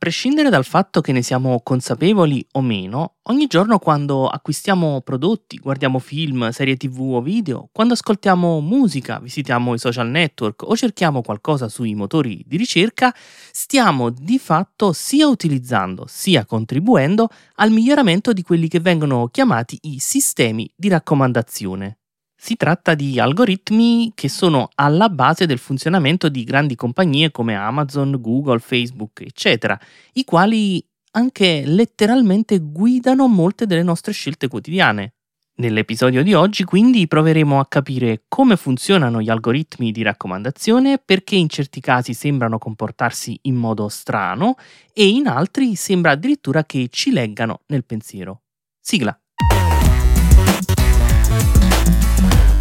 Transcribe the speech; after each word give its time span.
prescindere 0.00 0.48
dal 0.48 0.64
fatto 0.64 1.02
che 1.02 1.12
ne 1.12 1.20
siamo 1.20 1.60
consapevoli 1.62 2.42
o 2.52 2.62
meno, 2.62 3.16
ogni 3.24 3.46
giorno 3.46 3.78
quando 3.78 4.28
acquistiamo 4.28 5.02
prodotti, 5.02 5.58
guardiamo 5.58 5.98
film, 5.98 6.48
serie 6.52 6.78
tv 6.78 7.16
o 7.16 7.20
video, 7.20 7.68
quando 7.70 7.92
ascoltiamo 7.92 8.60
musica, 8.60 9.18
visitiamo 9.20 9.74
i 9.74 9.78
social 9.78 10.08
network 10.08 10.62
o 10.62 10.74
cerchiamo 10.74 11.20
qualcosa 11.20 11.68
sui 11.68 11.94
motori 11.94 12.42
di 12.46 12.56
ricerca, 12.56 13.14
stiamo 13.52 14.08
di 14.08 14.38
fatto 14.38 14.94
sia 14.94 15.28
utilizzando 15.28 16.06
sia 16.08 16.46
contribuendo 16.46 17.28
al 17.56 17.70
miglioramento 17.70 18.32
di 18.32 18.40
quelli 18.40 18.68
che 18.68 18.80
vengono 18.80 19.28
chiamati 19.28 19.76
i 19.82 19.98
sistemi 19.98 20.72
di 20.74 20.88
raccomandazione. 20.88 21.99
Si 22.42 22.56
tratta 22.56 22.94
di 22.94 23.20
algoritmi 23.20 24.12
che 24.14 24.30
sono 24.30 24.70
alla 24.76 25.10
base 25.10 25.44
del 25.44 25.58
funzionamento 25.58 26.30
di 26.30 26.42
grandi 26.42 26.74
compagnie 26.74 27.30
come 27.30 27.54
Amazon, 27.54 28.18
Google, 28.18 28.60
Facebook, 28.60 29.20
eccetera, 29.20 29.78
i 30.14 30.24
quali 30.24 30.82
anche 31.10 31.64
letteralmente 31.66 32.58
guidano 32.58 33.26
molte 33.26 33.66
delle 33.66 33.82
nostre 33.82 34.12
scelte 34.12 34.48
quotidiane. 34.48 35.16
Nell'episodio 35.56 36.22
di 36.22 36.32
oggi 36.32 36.64
quindi 36.64 37.06
proveremo 37.06 37.60
a 37.60 37.66
capire 37.66 38.22
come 38.26 38.56
funzionano 38.56 39.20
gli 39.20 39.28
algoritmi 39.28 39.92
di 39.92 40.00
raccomandazione, 40.00 40.96
perché 40.96 41.36
in 41.36 41.50
certi 41.50 41.80
casi 41.80 42.14
sembrano 42.14 42.56
comportarsi 42.56 43.38
in 43.42 43.56
modo 43.56 43.86
strano 43.90 44.54
e 44.94 45.06
in 45.06 45.26
altri 45.26 45.74
sembra 45.74 46.12
addirittura 46.12 46.64
che 46.64 46.88
ci 46.90 47.12
leggano 47.12 47.60
nel 47.66 47.84
pensiero. 47.84 48.44
Sigla. 48.80 49.14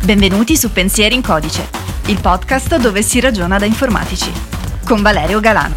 Benvenuti 0.01 0.55
su 0.55 0.71
Pensieri 0.71 1.13
in 1.13 1.21
Codice, 1.21 1.69
il 2.07 2.19
podcast 2.19 2.79
dove 2.79 3.03
si 3.03 3.19
ragiona 3.19 3.59
da 3.59 3.65
informatici, 3.65 4.31
con 4.85 5.01
Valerio 5.03 5.39
Galano. 5.39 5.75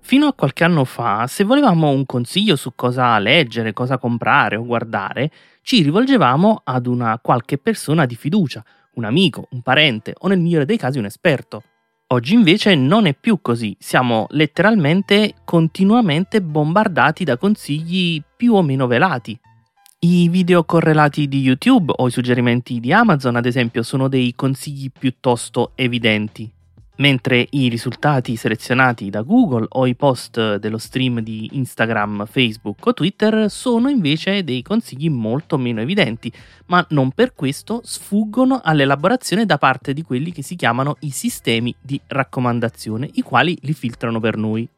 Fino 0.00 0.26
a 0.26 0.34
qualche 0.34 0.64
anno 0.64 0.84
fa, 0.84 1.26
se 1.28 1.44
volevamo 1.44 1.88
un 1.90 2.04
consiglio 2.04 2.56
su 2.56 2.74
cosa 2.74 3.18
leggere, 3.18 3.72
cosa 3.72 3.96
comprare 3.96 4.56
o 4.56 4.64
guardare, 4.66 5.30
ci 5.62 5.82
rivolgevamo 5.82 6.60
ad 6.64 6.86
una 6.86 7.18
qualche 7.22 7.56
persona 7.56 8.06
di 8.06 8.16
fiducia, 8.16 8.62
un 8.94 9.04
amico, 9.04 9.46
un 9.52 9.62
parente 9.62 10.14
o 10.18 10.28
nel 10.28 10.40
migliore 10.40 10.66
dei 10.66 10.76
casi 10.76 10.98
un 10.98 11.06
esperto. 11.06 11.62
Oggi 12.08 12.34
invece 12.34 12.76
non 12.76 13.06
è 13.06 13.14
più 13.14 13.40
così, 13.42 13.76
siamo 13.80 14.26
letteralmente 14.30 15.34
continuamente 15.44 16.40
bombardati 16.40 17.24
da 17.24 17.36
consigli 17.36 18.22
più 18.36 18.54
o 18.54 18.62
meno 18.62 18.86
velati. 18.86 19.36
I 20.00 20.28
video 20.28 20.62
correlati 20.62 21.26
di 21.26 21.40
YouTube 21.40 21.92
o 21.96 22.06
i 22.06 22.12
suggerimenti 22.12 22.78
di 22.78 22.92
Amazon, 22.92 23.34
ad 23.34 23.44
esempio, 23.44 23.82
sono 23.82 24.06
dei 24.06 24.34
consigli 24.36 24.88
piuttosto 24.96 25.72
evidenti 25.74 26.55
mentre 26.96 27.46
i 27.50 27.68
risultati 27.68 28.36
selezionati 28.36 29.10
da 29.10 29.22
Google 29.22 29.66
o 29.70 29.86
i 29.86 29.94
post 29.94 30.56
dello 30.56 30.78
stream 30.78 31.20
di 31.20 31.50
Instagram, 31.52 32.26
Facebook 32.26 32.86
o 32.86 32.94
Twitter 32.94 33.50
sono 33.50 33.88
invece 33.88 34.44
dei 34.44 34.62
consigli 34.62 35.10
molto 35.10 35.58
meno 35.58 35.80
evidenti, 35.80 36.32
ma 36.66 36.84
non 36.90 37.10
per 37.10 37.34
questo 37.34 37.80
sfuggono 37.84 38.60
all'elaborazione 38.62 39.46
da 39.46 39.58
parte 39.58 39.92
di 39.92 40.02
quelli 40.02 40.32
che 40.32 40.42
si 40.42 40.56
chiamano 40.56 40.96
i 41.00 41.10
sistemi 41.10 41.74
di 41.80 42.00
raccomandazione, 42.06 43.08
i 43.14 43.22
quali 43.22 43.56
li 43.62 43.72
filtrano 43.72 44.20
per 44.20 44.36
noi. 44.36 44.68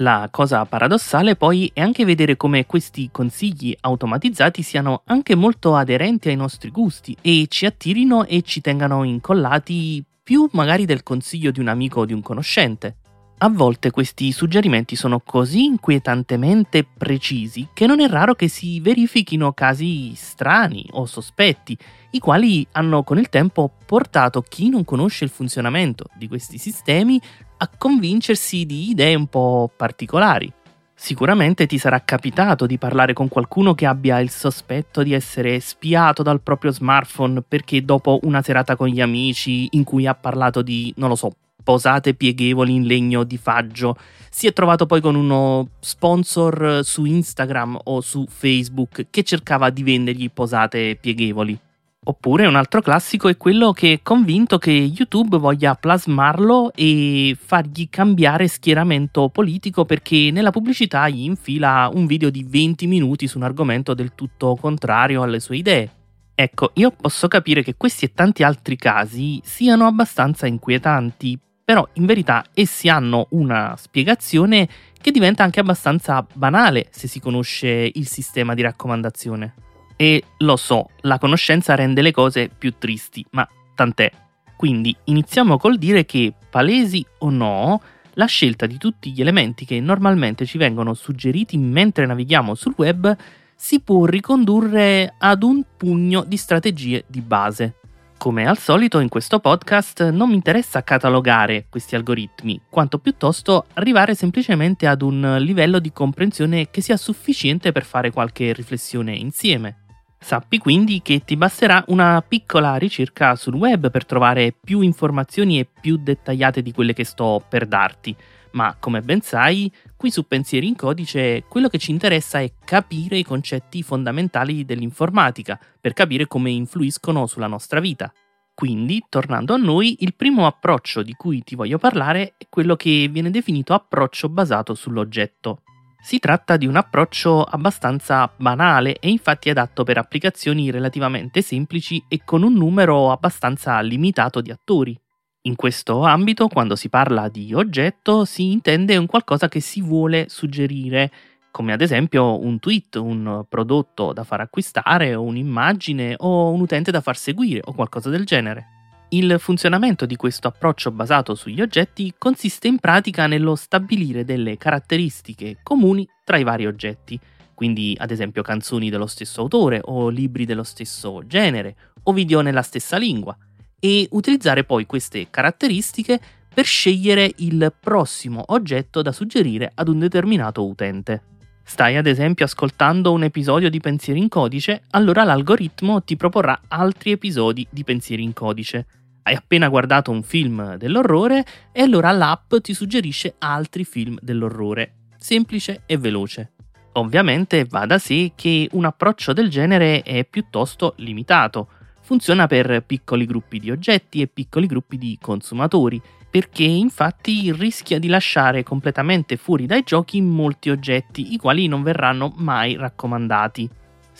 La 0.00 0.28
cosa 0.30 0.64
paradossale 0.64 1.34
poi 1.34 1.68
è 1.74 1.80
anche 1.80 2.04
vedere 2.04 2.36
come 2.36 2.66
questi 2.66 3.08
consigli 3.10 3.76
automatizzati 3.80 4.62
siano 4.62 5.02
anche 5.06 5.34
molto 5.34 5.74
aderenti 5.74 6.28
ai 6.28 6.36
nostri 6.36 6.70
gusti 6.70 7.16
e 7.20 7.46
ci 7.48 7.66
attirino 7.66 8.24
e 8.24 8.42
ci 8.42 8.60
tengano 8.60 9.02
incollati 9.02 10.04
più 10.28 10.46
magari 10.52 10.84
del 10.84 11.02
consiglio 11.02 11.50
di 11.50 11.58
un 11.58 11.68
amico 11.68 12.00
o 12.00 12.04
di 12.04 12.12
un 12.12 12.20
conoscente. 12.20 12.96
A 13.38 13.48
volte 13.48 13.90
questi 13.90 14.30
suggerimenti 14.30 14.94
sono 14.94 15.20
così 15.20 15.64
inquietantemente 15.64 16.84
precisi 16.84 17.68
che 17.72 17.86
non 17.86 18.00
è 18.00 18.08
raro 18.08 18.34
che 18.34 18.46
si 18.46 18.78
verifichino 18.78 19.54
casi 19.54 20.12
strani 20.14 20.86
o 20.90 21.06
sospetti, 21.06 21.78
i 22.10 22.18
quali 22.18 22.66
hanno 22.72 23.04
con 23.04 23.16
il 23.16 23.30
tempo 23.30 23.72
portato 23.86 24.42
chi 24.42 24.68
non 24.68 24.84
conosce 24.84 25.24
il 25.24 25.30
funzionamento 25.30 26.04
di 26.14 26.28
questi 26.28 26.58
sistemi 26.58 27.18
a 27.56 27.70
convincersi 27.74 28.66
di 28.66 28.90
idee 28.90 29.14
un 29.14 29.28
po' 29.28 29.70
particolari. 29.74 30.52
Sicuramente 31.00 31.66
ti 31.66 31.78
sarà 31.78 32.02
capitato 32.02 32.66
di 32.66 32.76
parlare 32.76 33.12
con 33.12 33.28
qualcuno 33.28 33.72
che 33.72 33.86
abbia 33.86 34.18
il 34.18 34.30
sospetto 34.30 35.04
di 35.04 35.12
essere 35.12 35.60
spiato 35.60 36.24
dal 36.24 36.40
proprio 36.40 36.72
smartphone 36.72 37.40
perché 37.46 37.84
dopo 37.84 38.18
una 38.24 38.42
serata 38.42 38.74
con 38.74 38.88
gli 38.88 39.00
amici 39.00 39.68
in 39.70 39.84
cui 39.84 40.08
ha 40.08 40.14
parlato 40.16 40.60
di, 40.60 40.92
non 40.96 41.08
lo 41.08 41.14
so, 41.14 41.30
posate 41.62 42.14
pieghevoli 42.14 42.74
in 42.74 42.84
legno 42.84 43.22
di 43.22 43.36
faggio, 43.36 43.96
si 44.28 44.48
è 44.48 44.52
trovato 44.52 44.86
poi 44.86 45.00
con 45.00 45.14
uno 45.14 45.68
sponsor 45.78 46.80
su 46.82 47.04
Instagram 47.04 47.78
o 47.84 48.00
su 48.00 48.26
Facebook 48.28 49.06
che 49.08 49.22
cercava 49.22 49.70
di 49.70 49.84
vendergli 49.84 50.28
posate 50.32 50.98
pieghevoli. 51.00 51.56
Oppure 52.04 52.46
un 52.46 52.54
altro 52.54 52.80
classico 52.80 53.28
è 53.28 53.36
quello 53.36 53.72
che 53.72 53.92
è 53.92 54.00
convinto 54.02 54.56
che 54.56 54.70
YouTube 54.70 55.36
voglia 55.36 55.74
plasmarlo 55.74 56.72
e 56.74 57.36
fargli 57.38 57.88
cambiare 57.90 58.48
schieramento 58.48 59.28
politico 59.28 59.84
perché 59.84 60.30
nella 60.30 60.50
pubblicità 60.50 61.06
gli 61.08 61.24
infila 61.24 61.90
un 61.92 62.06
video 62.06 62.30
di 62.30 62.46
20 62.48 62.86
minuti 62.86 63.26
su 63.26 63.36
un 63.36 63.44
argomento 63.44 63.92
del 63.92 64.14
tutto 64.14 64.56
contrario 64.56 65.22
alle 65.22 65.38
sue 65.38 65.56
idee. 65.56 65.90
Ecco, 66.34 66.70
io 66.74 66.92
posso 66.92 67.28
capire 67.28 67.62
che 67.62 67.74
questi 67.76 68.06
e 68.06 68.12
tanti 68.14 68.42
altri 68.42 68.76
casi 68.76 69.40
siano 69.42 69.86
abbastanza 69.86 70.46
inquietanti, 70.46 71.38
però 71.62 71.86
in 71.94 72.06
verità 72.06 72.44
essi 72.54 72.88
hanno 72.88 73.26
una 73.32 73.74
spiegazione 73.76 74.66
che 74.98 75.10
diventa 75.10 75.42
anche 75.42 75.60
abbastanza 75.60 76.24
banale 76.32 76.86
se 76.90 77.06
si 77.08 77.20
conosce 77.20 77.90
il 77.92 78.06
sistema 78.06 78.54
di 78.54 78.62
raccomandazione. 78.62 79.67
E 80.00 80.22
lo 80.38 80.54
so, 80.54 80.90
la 81.00 81.18
conoscenza 81.18 81.74
rende 81.74 82.02
le 82.02 82.12
cose 82.12 82.48
più 82.56 82.74
tristi, 82.78 83.26
ma 83.30 83.46
tant'è. 83.74 84.08
Quindi 84.56 84.94
iniziamo 85.04 85.58
col 85.58 85.76
dire 85.76 86.04
che, 86.04 86.32
palesi 86.48 87.04
o 87.18 87.30
no, 87.30 87.82
la 88.14 88.26
scelta 88.26 88.66
di 88.66 88.78
tutti 88.78 89.10
gli 89.10 89.20
elementi 89.20 89.64
che 89.64 89.80
normalmente 89.80 90.46
ci 90.46 90.56
vengono 90.56 90.94
suggeriti 90.94 91.58
mentre 91.58 92.06
navighiamo 92.06 92.54
sul 92.54 92.74
web 92.76 93.16
si 93.56 93.80
può 93.80 94.04
ricondurre 94.04 95.14
ad 95.18 95.42
un 95.42 95.64
pugno 95.76 96.22
di 96.22 96.36
strategie 96.36 97.04
di 97.08 97.20
base. 97.20 97.74
Come 98.16 98.46
al 98.46 98.58
solito 98.58 99.00
in 99.00 99.08
questo 99.08 99.40
podcast 99.40 100.10
non 100.10 100.28
mi 100.28 100.36
interessa 100.36 100.84
catalogare 100.84 101.66
questi 101.68 101.96
algoritmi, 101.96 102.60
quanto 102.68 102.98
piuttosto 102.98 103.66
arrivare 103.74 104.14
semplicemente 104.14 104.86
ad 104.86 105.02
un 105.02 105.38
livello 105.40 105.80
di 105.80 105.92
comprensione 105.92 106.70
che 106.70 106.80
sia 106.80 106.96
sufficiente 106.96 107.72
per 107.72 107.84
fare 107.84 108.12
qualche 108.12 108.52
riflessione 108.52 109.16
insieme. 109.16 109.87
Sappi 110.20 110.58
quindi 110.58 111.00
che 111.00 111.24
ti 111.24 111.36
basterà 111.36 111.82
una 111.88 112.22
piccola 112.26 112.76
ricerca 112.76 113.36
sul 113.36 113.54
web 113.54 113.90
per 113.90 114.04
trovare 114.04 114.52
più 114.52 114.80
informazioni 114.80 115.58
e 115.58 115.66
più 115.80 115.96
dettagliate 115.96 116.60
di 116.60 116.72
quelle 116.72 116.92
che 116.92 117.04
sto 117.04 117.42
per 117.48 117.66
darti, 117.66 118.14
ma 118.52 118.76
come 118.78 119.00
ben 119.02 119.20
sai, 119.20 119.70
qui 119.96 120.10
su 120.10 120.26
Pensieri 120.26 120.66
in 120.66 120.76
Codice 120.76 121.44
quello 121.48 121.68
che 121.68 121.78
ci 121.78 121.90
interessa 121.90 122.40
è 122.40 122.52
capire 122.64 123.16
i 123.16 123.24
concetti 123.24 123.82
fondamentali 123.82 124.64
dell'informatica 124.64 125.58
per 125.80 125.92
capire 125.92 126.26
come 126.26 126.50
influiscono 126.50 127.26
sulla 127.26 127.46
nostra 127.46 127.80
vita. 127.80 128.12
Quindi, 128.54 129.04
tornando 129.08 129.54
a 129.54 129.56
noi, 129.56 129.98
il 130.00 130.14
primo 130.16 130.46
approccio 130.46 131.02
di 131.02 131.12
cui 131.12 131.44
ti 131.44 131.54
voglio 131.54 131.78
parlare 131.78 132.34
è 132.36 132.46
quello 132.48 132.74
che 132.74 133.08
viene 133.08 133.30
definito 133.30 133.72
approccio 133.72 134.28
basato 134.28 134.74
sull'oggetto. 134.74 135.62
Si 136.00 136.18
tratta 136.20 136.56
di 136.56 136.66
un 136.66 136.76
approccio 136.76 137.42
abbastanza 137.42 138.30
banale 138.36 138.98
e 138.98 139.10
infatti 139.10 139.50
adatto 139.50 139.84
per 139.84 139.98
applicazioni 139.98 140.70
relativamente 140.70 141.42
semplici 141.42 142.02
e 142.08 142.22
con 142.24 142.42
un 142.42 142.54
numero 142.54 143.10
abbastanza 143.10 143.80
limitato 143.80 144.40
di 144.40 144.50
attori. 144.50 144.98
In 145.42 145.56
questo 145.56 146.02
ambito, 146.04 146.48
quando 146.48 146.76
si 146.76 146.88
parla 146.88 147.28
di 147.28 147.52
oggetto, 147.52 148.24
si 148.24 148.52
intende 148.52 148.96
un 148.96 149.06
qualcosa 149.06 149.48
che 149.48 149.60
si 149.60 149.82
vuole 149.82 150.28
suggerire, 150.28 151.10
come 151.50 151.72
ad 151.72 151.80
esempio 151.80 152.40
un 152.40 152.58
tweet, 152.58 152.96
un 152.96 153.44
prodotto 153.48 154.12
da 154.12 154.24
far 154.24 154.40
acquistare 154.40 155.14
o 155.14 155.22
un'immagine 155.22 156.14
o 156.18 156.50
un 156.50 156.60
utente 156.60 156.90
da 156.90 157.00
far 157.00 157.16
seguire 157.16 157.60
o 157.64 157.72
qualcosa 157.72 158.08
del 158.08 158.24
genere. 158.24 158.77
Il 159.10 159.36
funzionamento 159.38 160.04
di 160.04 160.16
questo 160.16 160.48
approccio 160.48 160.90
basato 160.90 161.34
sugli 161.34 161.62
oggetti 161.62 162.12
consiste 162.18 162.68
in 162.68 162.78
pratica 162.78 163.26
nello 163.26 163.56
stabilire 163.56 164.22
delle 164.22 164.58
caratteristiche 164.58 165.60
comuni 165.62 166.06
tra 166.24 166.36
i 166.36 166.42
vari 166.42 166.66
oggetti, 166.66 167.18
quindi 167.54 167.96
ad 167.98 168.10
esempio 168.10 168.42
canzoni 168.42 168.90
dello 168.90 169.06
stesso 169.06 169.40
autore 169.40 169.80
o 169.82 170.10
libri 170.10 170.44
dello 170.44 170.62
stesso 170.62 171.22
genere 171.26 171.76
o 172.02 172.12
video 172.12 172.42
nella 172.42 172.60
stessa 172.60 172.98
lingua, 172.98 173.34
e 173.80 174.06
utilizzare 174.10 174.64
poi 174.64 174.84
queste 174.84 175.28
caratteristiche 175.30 176.20
per 176.52 176.66
scegliere 176.66 177.32
il 177.36 177.72
prossimo 177.80 178.42
oggetto 178.48 179.00
da 179.00 179.12
suggerire 179.12 179.72
ad 179.74 179.88
un 179.88 180.00
determinato 180.00 180.66
utente. 180.66 181.22
Stai 181.64 181.96
ad 181.96 182.06
esempio 182.06 182.44
ascoltando 182.44 183.12
un 183.12 183.24
episodio 183.24 183.70
di 183.70 183.80
Pensieri 183.80 184.20
in 184.20 184.28
Codice, 184.28 184.82
allora 184.90 185.24
l'algoritmo 185.24 186.02
ti 186.02 186.16
proporrà 186.16 186.60
altri 186.68 187.12
episodi 187.12 187.66
di 187.70 187.84
Pensieri 187.84 188.22
in 188.22 188.32
Codice 188.32 188.86
Hai 189.28 189.34
appena 189.34 189.68
guardato 189.68 190.10
un 190.10 190.22
film 190.22 190.76
dell'orrore 190.76 191.44
e 191.70 191.82
allora 191.82 192.10
l'app 192.12 192.54
ti 192.62 192.72
suggerisce 192.72 193.34
altri 193.40 193.84
film 193.84 194.16
dell'orrore. 194.22 194.94
Semplice 195.18 195.82
e 195.84 195.98
veloce. 195.98 196.52
Ovviamente 196.92 197.66
va 197.66 197.84
da 197.84 197.98
sé 197.98 198.32
che 198.34 198.70
un 198.72 198.86
approccio 198.86 199.34
del 199.34 199.50
genere 199.50 200.00
è 200.00 200.24
piuttosto 200.24 200.94
limitato. 200.96 201.68
Funziona 202.00 202.46
per 202.46 202.82
piccoli 202.86 203.26
gruppi 203.26 203.58
di 203.58 203.70
oggetti 203.70 204.22
e 204.22 204.28
piccoli 204.28 204.66
gruppi 204.66 204.96
di 204.96 205.18
consumatori, 205.20 206.00
perché 206.30 206.64
infatti 206.64 207.52
rischia 207.52 207.98
di 207.98 208.08
lasciare 208.08 208.62
completamente 208.62 209.36
fuori 209.36 209.66
dai 209.66 209.82
giochi 209.82 210.22
molti 210.22 210.70
oggetti, 210.70 211.34
i 211.34 211.36
quali 211.36 211.66
non 211.66 211.82
verranno 211.82 212.32
mai 212.36 212.76
raccomandati. 212.76 213.68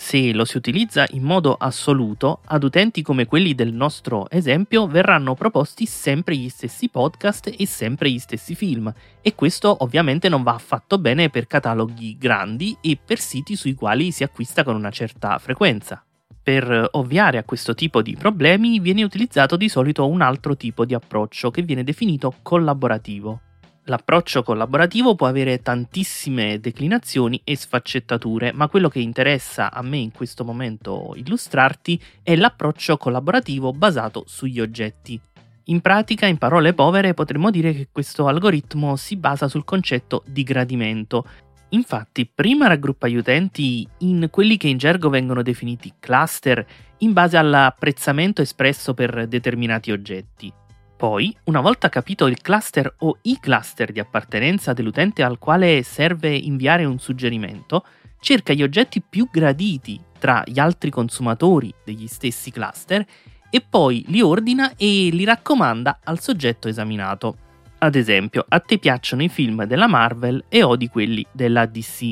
Se 0.00 0.32
lo 0.32 0.44
si 0.44 0.56
utilizza 0.56 1.04
in 1.10 1.22
modo 1.22 1.54
assoluto, 1.54 2.40
ad 2.46 2.62
utenti 2.62 3.02
come 3.02 3.26
quelli 3.26 3.54
del 3.54 3.74
nostro 3.74 4.30
esempio 4.30 4.86
verranno 4.86 5.34
proposti 5.34 5.86
sempre 5.86 6.36
gli 6.36 6.48
stessi 6.48 6.88
podcast 6.88 7.52
e 7.54 7.66
sempre 7.66 8.08
gli 8.08 8.18
stessi 8.20 8.54
film, 8.54 8.90
e 9.20 9.34
questo 9.34 9.76
ovviamente 9.80 10.28
non 10.30 10.44
va 10.44 10.54
affatto 10.54 10.98
bene 10.98 11.30
per 11.30 11.48
cataloghi 11.48 12.16
grandi 12.16 12.74
e 12.80 12.96
per 13.04 13.18
siti 13.18 13.56
sui 13.56 13.74
quali 13.74 14.12
si 14.12 14.22
acquista 14.22 14.62
con 14.62 14.76
una 14.76 14.90
certa 14.90 15.36
frequenza. 15.38 16.02
Per 16.42 16.88
ovviare 16.92 17.36
a 17.36 17.44
questo 17.44 17.74
tipo 17.74 18.00
di 18.00 18.16
problemi 18.16 18.78
viene 18.78 19.02
utilizzato 19.02 19.56
di 19.56 19.68
solito 19.68 20.06
un 20.06 20.22
altro 20.22 20.56
tipo 20.56 20.86
di 20.86 20.94
approccio 20.94 21.50
che 21.50 21.62
viene 21.62 21.82
definito 21.82 22.36
collaborativo. 22.40 23.40
L'approccio 23.88 24.42
collaborativo 24.42 25.14
può 25.14 25.26
avere 25.26 25.62
tantissime 25.62 26.60
declinazioni 26.60 27.40
e 27.42 27.56
sfaccettature, 27.56 28.52
ma 28.52 28.68
quello 28.68 28.90
che 28.90 28.98
interessa 28.98 29.72
a 29.72 29.80
me 29.80 29.96
in 29.96 30.12
questo 30.12 30.44
momento 30.44 31.14
illustrarti 31.16 31.98
è 32.22 32.36
l'approccio 32.36 32.98
collaborativo 32.98 33.72
basato 33.72 34.24
sugli 34.26 34.60
oggetti. 34.60 35.18
In 35.64 35.80
pratica, 35.80 36.26
in 36.26 36.36
parole 36.36 36.74
povere, 36.74 37.14
potremmo 37.14 37.50
dire 37.50 37.72
che 37.72 37.88
questo 37.90 38.26
algoritmo 38.26 38.94
si 38.96 39.16
basa 39.16 39.48
sul 39.48 39.64
concetto 39.64 40.22
di 40.26 40.42
gradimento. 40.42 41.24
Infatti, 41.70 42.26
prima 42.26 42.66
raggruppa 42.66 43.08
gli 43.08 43.16
utenti 43.16 43.88
in 44.00 44.28
quelli 44.30 44.58
che 44.58 44.68
in 44.68 44.76
gergo 44.76 45.08
vengono 45.08 45.40
definiti 45.40 45.94
cluster 45.98 46.62
in 46.98 47.14
base 47.14 47.38
all'apprezzamento 47.38 48.42
espresso 48.42 48.92
per 48.92 49.26
determinati 49.26 49.90
oggetti. 49.92 50.52
Poi, 50.98 51.32
una 51.44 51.60
volta 51.60 51.88
capito 51.88 52.26
il 52.26 52.40
cluster 52.40 52.92
o 52.98 53.18
i 53.22 53.38
cluster 53.38 53.92
di 53.92 54.00
appartenenza 54.00 54.72
dell'utente 54.72 55.22
al 55.22 55.38
quale 55.38 55.84
serve 55.84 56.34
inviare 56.34 56.84
un 56.84 56.98
suggerimento, 56.98 57.84
cerca 58.18 58.52
gli 58.52 58.64
oggetti 58.64 59.00
più 59.00 59.28
graditi 59.30 60.00
tra 60.18 60.42
gli 60.44 60.58
altri 60.58 60.90
consumatori 60.90 61.72
degli 61.84 62.08
stessi 62.08 62.50
cluster 62.50 63.06
e 63.48 63.60
poi 63.60 64.06
li 64.08 64.20
ordina 64.20 64.72
e 64.76 65.10
li 65.12 65.22
raccomanda 65.22 66.00
al 66.02 66.18
soggetto 66.18 66.66
esaminato. 66.66 67.36
Ad 67.78 67.94
esempio, 67.94 68.44
a 68.48 68.58
te 68.58 68.78
piacciono 68.78 69.22
i 69.22 69.28
film 69.28 69.66
della 69.66 69.86
Marvel 69.86 70.46
e 70.48 70.64
odi 70.64 70.88
quelli 70.88 71.24
della 71.30 71.64
DC. 71.66 72.10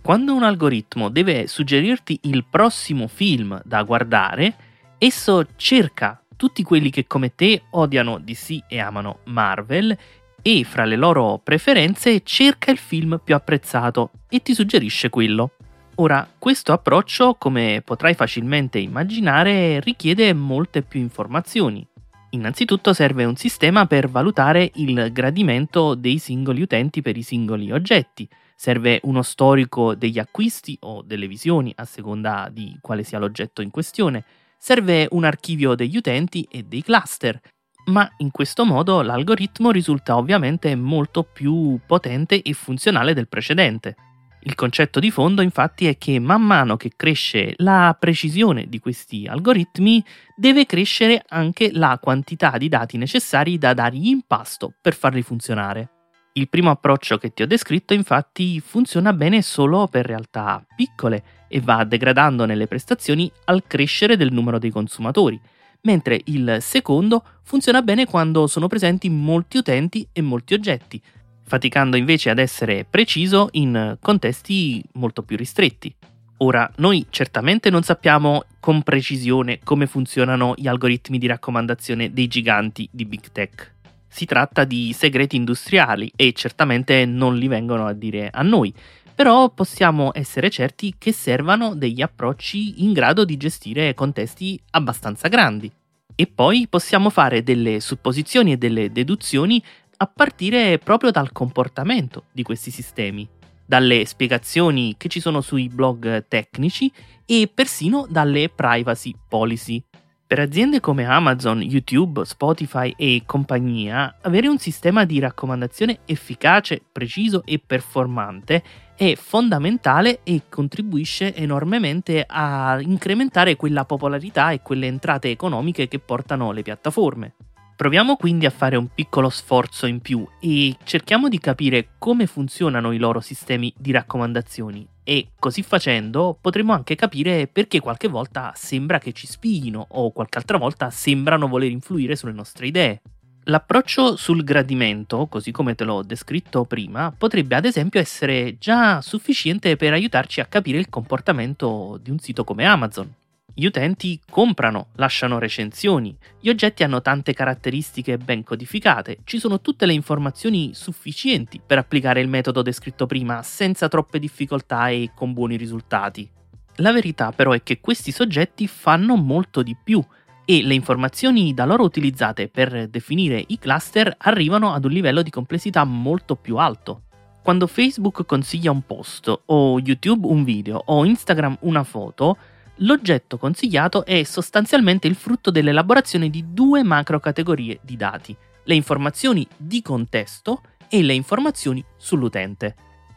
Quando 0.00 0.32
un 0.32 0.44
algoritmo 0.44 1.08
deve 1.08 1.48
suggerirti 1.48 2.20
il 2.22 2.44
prossimo 2.48 3.08
film 3.08 3.60
da 3.64 3.82
guardare, 3.82 4.54
esso 4.96 5.44
cerca 5.56 6.22
tutti 6.38 6.62
quelli 6.62 6.88
che 6.88 7.06
come 7.06 7.34
te 7.34 7.64
odiano 7.70 8.18
DC 8.18 8.60
e 8.68 8.78
amano 8.78 9.18
Marvel 9.24 9.94
e 10.40 10.64
fra 10.64 10.84
le 10.84 10.94
loro 10.94 11.40
preferenze 11.42 12.22
cerca 12.22 12.70
il 12.70 12.78
film 12.78 13.20
più 13.22 13.34
apprezzato 13.34 14.12
e 14.28 14.40
ti 14.40 14.54
suggerisce 14.54 15.10
quello. 15.10 15.50
Ora, 15.96 16.26
questo 16.38 16.72
approccio, 16.72 17.34
come 17.34 17.82
potrai 17.84 18.14
facilmente 18.14 18.78
immaginare, 18.78 19.80
richiede 19.80 20.32
molte 20.32 20.82
più 20.82 21.00
informazioni. 21.00 21.84
Innanzitutto 22.30 22.92
serve 22.92 23.24
un 23.24 23.34
sistema 23.34 23.86
per 23.86 24.08
valutare 24.08 24.70
il 24.76 25.10
gradimento 25.10 25.96
dei 25.96 26.18
singoli 26.18 26.62
utenti 26.62 27.02
per 27.02 27.16
i 27.16 27.22
singoli 27.22 27.72
oggetti. 27.72 28.28
Serve 28.54 29.00
uno 29.04 29.22
storico 29.22 29.96
degli 29.96 30.20
acquisti 30.20 30.76
o 30.82 31.02
delle 31.02 31.26
visioni, 31.26 31.72
a 31.74 31.84
seconda 31.84 32.48
di 32.52 32.78
quale 32.80 33.02
sia 33.02 33.18
l'oggetto 33.18 33.60
in 33.60 33.70
questione 33.70 34.24
serve 34.58 35.06
un 35.10 35.24
archivio 35.24 35.74
degli 35.74 35.96
utenti 35.96 36.46
e 36.50 36.64
dei 36.64 36.82
cluster, 36.82 37.40
ma 37.86 38.10
in 38.18 38.30
questo 38.30 38.64
modo 38.64 39.00
l'algoritmo 39.02 39.70
risulta 39.70 40.16
ovviamente 40.16 40.74
molto 40.74 41.22
più 41.22 41.78
potente 41.86 42.42
e 42.42 42.52
funzionale 42.52 43.14
del 43.14 43.28
precedente. 43.28 43.96
Il 44.42 44.54
concetto 44.54 45.00
di 45.00 45.10
fondo 45.10 45.42
infatti 45.42 45.86
è 45.86 45.98
che 45.98 46.18
man 46.18 46.42
mano 46.42 46.76
che 46.76 46.92
cresce 46.96 47.54
la 47.56 47.96
precisione 47.98 48.66
di 48.68 48.78
questi 48.78 49.26
algoritmi, 49.26 50.04
deve 50.36 50.64
crescere 50.64 51.24
anche 51.28 51.70
la 51.72 51.98
quantità 52.00 52.56
di 52.56 52.68
dati 52.68 52.96
necessari 52.96 53.58
da 53.58 53.74
dargli 53.74 54.08
in 54.08 54.22
pasto 54.26 54.72
per 54.80 54.94
farli 54.94 55.22
funzionare. 55.22 55.97
Il 56.32 56.48
primo 56.48 56.70
approccio 56.70 57.18
che 57.18 57.32
ti 57.32 57.42
ho 57.42 57.46
descritto 57.46 57.94
infatti 57.94 58.60
funziona 58.60 59.12
bene 59.12 59.42
solo 59.42 59.88
per 59.88 60.06
realtà 60.06 60.64
piccole 60.76 61.46
e 61.48 61.60
va 61.60 61.82
degradando 61.84 62.44
nelle 62.44 62.66
prestazioni 62.66 63.30
al 63.46 63.64
crescere 63.66 64.16
del 64.16 64.32
numero 64.32 64.58
dei 64.58 64.70
consumatori, 64.70 65.40
mentre 65.82 66.20
il 66.26 66.58
secondo 66.60 67.24
funziona 67.42 67.82
bene 67.82 68.06
quando 68.06 68.46
sono 68.46 68.68
presenti 68.68 69.08
molti 69.08 69.56
utenti 69.56 70.06
e 70.12 70.20
molti 70.20 70.54
oggetti, 70.54 71.02
faticando 71.44 71.96
invece 71.96 72.30
ad 72.30 72.38
essere 72.38 72.86
preciso 72.88 73.48
in 73.52 73.96
contesti 74.00 74.84
molto 74.92 75.22
più 75.22 75.36
ristretti. 75.36 75.92
Ora, 76.40 76.70
noi 76.76 77.04
certamente 77.10 77.68
non 77.68 77.82
sappiamo 77.82 78.44
con 78.60 78.82
precisione 78.82 79.58
come 79.64 79.86
funzionano 79.86 80.54
gli 80.56 80.68
algoritmi 80.68 81.18
di 81.18 81.26
raccomandazione 81.26 82.12
dei 82.12 82.28
giganti 82.28 82.88
di 82.92 83.04
Big 83.06 83.32
Tech 83.32 83.76
si 84.08 84.24
tratta 84.24 84.64
di 84.64 84.92
segreti 84.92 85.36
industriali 85.36 86.10
e 86.16 86.32
certamente 86.32 87.04
non 87.04 87.36
li 87.36 87.46
vengono 87.46 87.86
a 87.86 87.92
dire 87.92 88.30
a 88.32 88.42
noi, 88.42 88.72
però 89.14 89.50
possiamo 89.50 90.10
essere 90.14 90.48
certi 90.48 90.94
che 90.96 91.12
servano 91.12 91.74
degli 91.74 92.00
approcci 92.00 92.84
in 92.84 92.92
grado 92.92 93.24
di 93.24 93.36
gestire 93.36 93.92
contesti 93.94 94.60
abbastanza 94.70 95.28
grandi. 95.28 95.70
E 96.14 96.26
poi 96.26 96.66
possiamo 96.68 97.10
fare 97.10 97.42
delle 97.42 97.80
supposizioni 97.80 98.52
e 98.52 98.56
delle 98.56 98.90
deduzioni 98.90 99.62
a 99.98 100.06
partire 100.06 100.78
proprio 100.78 101.10
dal 101.10 101.32
comportamento 101.32 102.26
di 102.32 102.42
questi 102.42 102.70
sistemi, 102.70 103.28
dalle 103.66 104.04
spiegazioni 104.04 104.94
che 104.96 105.08
ci 105.08 105.20
sono 105.20 105.40
sui 105.40 105.68
blog 105.68 106.26
tecnici 106.28 106.90
e 107.26 107.50
persino 107.52 108.06
dalle 108.08 108.48
privacy 108.48 109.14
policy. 109.28 109.82
Per 110.28 110.38
aziende 110.38 110.78
come 110.80 111.06
Amazon, 111.06 111.62
YouTube, 111.62 112.22
Spotify 112.26 112.92
e 112.98 113.22
compagnia, 113.24 114.18
avere 114.20 114.46
un 114.46 114.58
sistema 114.58 115.06
di 115.06 115.18
raccomandazione 115.20 116.00
efficace, 116.04 116.82
preciso 116.92 117.42
e 117.46 117.58
performante 117.58 118.62
è 118.94 119.14
fondamentale 119.14 120.20
e 120.24 120.42
contribuisce 120.50 121.34
enormemente 121.34 122.26
a 122.28 122.78
incrementare 122.78 123.56
quella 123.56 123.86
popolarità 123.86 124.50
e 124.50 124.60
quelle 124.60 124.86
entrate 124.86 125.30
economiche 125.30 125.88
che 125.88 125.98
portano 125.98 126.52
le 126.52 126.60
piattaforme. 126.60 127.34
Proviamo 127.74 128.16
quindi 128.16 128.44
a 128.44 128.50
fare 128.50 128.76
un 128.76 128.88
piccolo 128.94 129.30
sforzo 129.30 129.86
in 129.86 130.00
più 130.00 130.28
e 130.40 130.76
cerchiamo 130.84 131.30
di 131.30 131.38
capire 131.38 131.92
come 131.96 132.26
funzionano 132.26 132.92
i 132.92 132.98
loro 132.98 133.20
sistemi 133.20 133.72
di 133.78 133.92
raccomandazioni 133.92 134.86
e 135.08 135.28
così 135.38 135.62
facendo 135.62 136.36
potremo 136.38 136.74
anche 136.74 136.94
capire 136.94 137.46
perché 137.46 137.80
qualche 137.80 138.08
volta 138.08 138.52
sembra 138.54 138.98
che 138.98 139.14
ci 139.14 139.26
spiino 139.26 139.86
o 139.92 140.12
qualche 140.12 140.36
altra 140.36 140.58
volta 140.58 140.90
sembrano 140.90 141.48
voler 141.48 141.70
influire 141.70 142.14
sulle 142.14 142.32
nostre 142.34 142.66
idee. 142.66 143.00
L'approccio 143.44 144.16
sul 144.16 144.44
gradimento, 144.44 145.26
così 145.26 145.50
come 145.50 145.74
te 145.74 145.84
l'ho 145.84 146.02
descritto 146.02 146.66
prima, 146.66 147.10
potrebbe 147.16 147.54
ad 147.54 147.64
esempio 147.64 147.98
essere 147.98 148.58
già 148.58 149.00
sufficiente 149.00 149.76
per 149.76 149.94
aiutarci 149.94 150.42
a 150.42 150.44
capire 150.44 150.76
il 150.76 150.90
comportamento 150.90 151.98
di 152.02 152.10
un 152.10 152.18
sito 152.18 152.44
come 152.44 152.66
Amazon. 152.66 153.10
Gli 153.58 153.66
utenti 153.66 154.20
comprano, 154.30 154.90
lasciano 154.94 155.40
recensioni, 155.40 156.16
gli 156.38 156.48
oggetti 156.48 156.84
hanno 156.84 157.02
tante 157.02 157.32
caratteristiche 157.32 158.16
ben 158.16 158.44
codificate, 158.44 159.18
ci 159.24 159.40
sono 159.40 159.60
tutte 159.60 159.84
le 159.84 159.94
informazioni 159.94 160.74
sufficienti 160.74 161.60
per 161.66 161.78
applicare 161.78 162.20
il 162.20 162.28
metodo 162.28 162.62
descritto 162.62 163.06
prima 163.06 163.42
senza 163.42 163.88
troppe 163.88 164.20
difficoltà 164.20 164.90
e 164.90 165.10
con 165.12 165.32
buoni 165.32 165.56
risultati. 165.56 166.30
La 166.76 166.92
verità 166.92 167.32
però 167.32 167.50
è 167.50 167.60
che 167.64 167.80
questi 167.80 168.12
soggetti 168.12 168.68
fanno 168.68 169.16
molto 169.16 169.64
di 169.64 169.76
più 169.82 170.00
e 170.44 170.62
le 170.62 170.74
informazioni 170.74 171.52
da 171.52 171.64
loro 171.64 171.82
utilizzate 171.82 172.46
per 172.46 172.86
definire 172.86 173.42
i 173.44 173.58
cluster 173.58 174.14
arrivano 174.18 174.72
ad 174.72 174.84
un 174.84 174.92
livello 174.92 175.20
di 175.20 175.30
complessità 175.30 175.82
molto 175.82 176.36
più 176.36 176.58
alto. 176.58 177.06
Quando 177.42 177.66
Facebook 177.66 178.24
consiglia 178.24 178.70
un 178.70 178.82
post 178.82 179.36
o 179.46 179.80
YouTube 179.80 180.28
un 180.28 180.44
video 180.44 180.80
o 180.86 181.04
Instagram 181.04 181.56
una 181.62 181.82
foto, 181.82 182.36
L'oggetto 182.82 183.38
consigliato 183.38 184.04
è 184.04 184.22
sostanzialmente 184.22 185.08
il 185.08 185.16
frutto 185.16 185.50
dell'elaborazione 185.50 186.30
di 186.30 186.52
due 186.52 186.84
macro 186.84 187.18
categorie 187.18 187.80
di 187.82 187.96
dati, 187.96 188.36
le 188.64 188.74
informazioni 188.74 189.46
di 189.56 189.82
contesto 189.82 190.62
e 190.88 191.02
le 191.02 191.14
informazioni 191.14 191.84
sull'utente. 191.96 192.76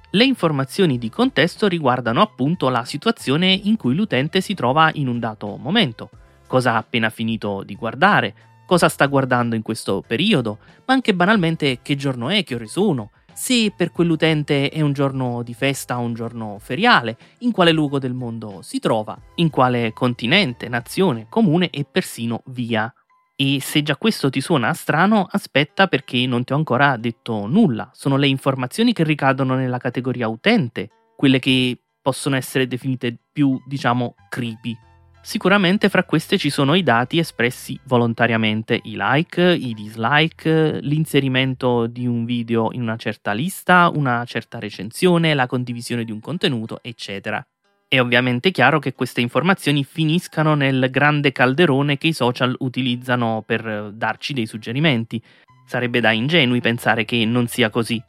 Le 0.10 0.24
informazioni 0.24 0.98
di 0.98 1.10
contesto 1.10 1.68
riguardano 1.68 2.22
appunto 2.22 2.70
la 2.70 2.86
situazione 2.86 3.52
in 3.52 3.78
cui 3.78 3.94
l'utente 3.94 4.42
si 4.42 4.56
trova 4.56 4.90
in 4.96 5.08
un 5.08 5.20
dato 5.20 5.56
momento, 5.58 6.10
cosa 6.48 6.74
ha 6.74 6.78
appena 6.78 7.12
finito 7.12 7.62
di 7.64 7.76
guardare, 7.76 8.34
cosa 8.66 8.90
sta 8.90 9.06
guardando 9.06 9.56
in 9.56 9.62
questo 9.62 10.04
periodo, 10.06 10.58
ma 10.86 10.94
anche 10.94 11.14
banalmente 11.14 11.80
che 11.84 11.96
giorno 11.96 12.30
è, 12.30 12.44
che 12.44 12.56
ore 12.56 12.68
sono, 12.68 13.12
se 13.42 13.74
per 13.76 13.92
quell'utente 13.92 14.70
è 14.70 14.82
un 14.82 14.94
giorno 14.94 15.42
di 15.42 15.56
festa 15.56 15.98
o 15.98 16.02
un 16.02 16.14
giorno 16.14 16.60
feriale, 16.60 17.18
in 17.40 17.52
quale 17.52 17.72
luogo 17.72 17.98
del 17.98 18.14
mondo 18.14 18.60
si 18.62 18.78
trova, 18.78 19.20
in 19.38 19.50
quale 19.50 19.94
continente, 19.94 20.70
nazione, 20.70 21.26
comune 21.28 21.72
e 21.72 21.84
persino 21.84 22.44
via. 22.50 22.94
E 23.36 23.58
se 23.60 23.82
già 23.82 23.98
questo 23.98 24.30
ti 24.30 24.42
suona 24.42 24.72
strano, 24.76 25.28
aspetta 25.28 25.88
perché 25.88 26.28
non 26.28 26.44
ti 26.44 26.54
ho 26.54 26.56
ancora 26.56 26.96
detto 26.98 27.48
nulla. 27.48 27.90
Sono 27.96 28.16
le 28.16 28.28
informazioni 28.28 28.94
che 28.94 29.04
ricadono 29.04 29.56
nella 29.56 29.80
categoria 29.80 30.28
utente, 30.28 30.92
quelle 31.16 31.40
che 31.40 31.76
possono 32.00 32.36
essere 32.36 32.68
definite 32.68 33.18
più, 33.34 33.60
diciamo, 33.66 34.14
creepy. 34.30 34.78
Sicuramente 35.24 35.88
fra 35.88 36.04
queste 36.04 36.40
ci 36.40 36.50
sono 36.50 36.74
i 36.74 36.82
dati 36.82 37.20
espressi 37.20 37.80
volontariamente, 37.84 38.80
i 38.84 38.96
like, 38.98 39.40
i 39.42 39.74
dislike, 39.76 40.80
l'inserimento 40.82 41.86
di 41.86 42.08
un 42.08 42.26
video 42.26 42.72
in 42.74 42.82
una 42.82 42.96
certa 42.96 43.32
lista, 43.32 43.92
una 43.94 44.26
certa 44.26 44.58
recensione, 44.58 45.36
la 45.36 45.46
condivisione 45.46 46.04
di 46.04 46.12
un 46.12 46.20
contenuto, 46.20 46.80
eccetera. 46.82 47.46
È 47.88 48.00
ovviamente 48.00 48.50
chiaro 48.50 48.80
che 48.80 48.94
queste 48.94 49.22
informazioni 49.22 49.84
finiscano 49.84 50.56
nel 50.56 50.88
grande 50.90 51.32
calderone 51.32 51.98
che 51.98 52.08
i 52.08 52.14
social 52.14 52.56
utilizzano 52.60 53.44
per 53.46 53.92
darci 53.94 54.34
dei 54.34 54.48
suggerimenti. 54.48 55.22
Sarebbe 55.68 56.00
da 56.00 56.12
ingenui 56.12 56.62
pensare 56.62 57.06
che 57.06 57.24
non 57.26 57.48
sia 57.48 57.70
così. 57.70 58.02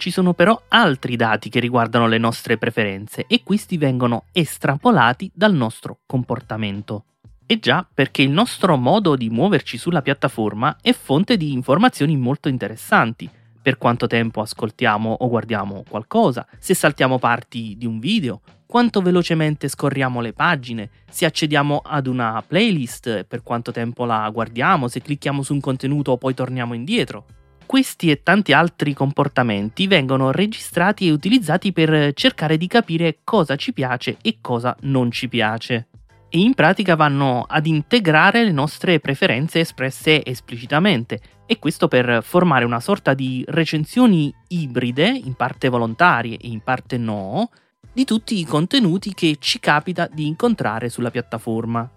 Ci 0.00 0.10
sono 0.10 0.32
però 0.32 0.58
altri 0.68 1.14
dati 1.14 1.50
che 1.50 1.60
riguardano 1.60 2.08
le 2.08 2.16
nostre 2.16 2.56
preferenze 2.56 3.26
e 3.26 3.42
questi 3.42 3.76
vengono 3.76 4.24
estrapolati 4.32 5.30
dal 5.34 5.52
nostro 5.52 5.98
comportamento. 6.06 7.04
E 7.44 7.58
già 7.58 7.86
perché 7.92 8.22
il 8.22 8.30
nostro 8.30 8.78
modo 8.78 9.14
di 9.14 9.28
muoverci 9.28 9.76
sulla 9.76 10.00
piattaforma 10.00 10.78
è 10.80 10.94
fonte 10.94 11.36
di 11.36 11.52
informazioni 11.52 12.16
molto 12.16 12.48
interessanti. 12.48 13.28
Per 13.60 13.76
quanto 13.76 14.06
tempo 14.06 14.40
ascoltiamo 14.40 15.16
o 15.20 15.28
guardiamo 15.28 15.84
qualcosa, 15.86 16.46
se 16.58 16.72
saltiamo 16.72 17.18
parti 17.18 17.74
di 17.76 17.84
un 17.84 17.98
video, 17.98 18.40
quanto 18.64 19.02
velocemente 19.02 19.68
scorriamo 19.68 20.22
le 20.22 20.32
pagine, 20.32 20.88
se 21.10 21.26
accediamo 21.26 21.82
ad 21.84 22.06
una 22.06 22.42
playlist, 22.42 23.24
per 23.24 23.42
quanto 23.42 23.70
tempo 23.70 24.06
la 24.06 24.26
guardiamo, 24.30 24.88
se 24.88 25.02
clicchiamo 25.02 25.42
su 25.42 25.52
un 25.52 25.60
contenuto 25.60 26.12
o 26.12 26.16
poi 26.16 26.32
torniamo 26.32 26.72
indietro. 26.72 27.26
Questi 27.70 28.10
e 28.10 28.24
tanti 28.24 28.52
altri 28.52 28.94
comportamenti 28.94 29.86
vengono 29.86 30.32
registrati 30.32 31.06
e 31.06 31.12
utilizzati 31.12 31.72
per 31.72 32.12
cercare 32.14 32.56
di 32.56 32.66
capire 32.66 33.18
cosa 33.22 33.54
ci 33.54 33.72
piace 33.72 34.16
e 34.22 34.38
cosa 34.40 34.76
non 34.80 35.12
ci 35.12 35.28
piace. 35.28 35.86
E 36.30 36.40
in 36.40 36.54
pratica 36.54 36.96
vanno 36.96 37.44
ad 37.46 37.66
integrare 37.66 38.42
le 38.42 38.50
nostre 38.50 38.98
preferenze 38.98 39.60
espresse 39.60 40.24
esplicitamente, 40.24 41.20
e 41.46 41.60
questo 41.60 41.86
per 41.86 42.24
formare 42.24 42.64
una 42.64 42.80
sorta 42.80 43.14
di 43.14 43.44
recensioni 43.46 44.34
ibride, 44.48 45.06
in 45.06 45.34
parte 45.34 45.68
volontarie 45.68 46.38
e 46.38 46.48
in 46.48 46.62
parte 46.62 46.98
no, 46.98 47.50
di 47.92 48.04
tutti 48.04 48.36
i 48.36 48.44
contenuti 48.44 49.14
che 49.14 49.36
ci 49.38 49.60
capita 49.60 50.08
di 50.12 50.26
incontrare 50.26 50.88
sulla 50.88 51.12
piattaforma. 51.12 51.88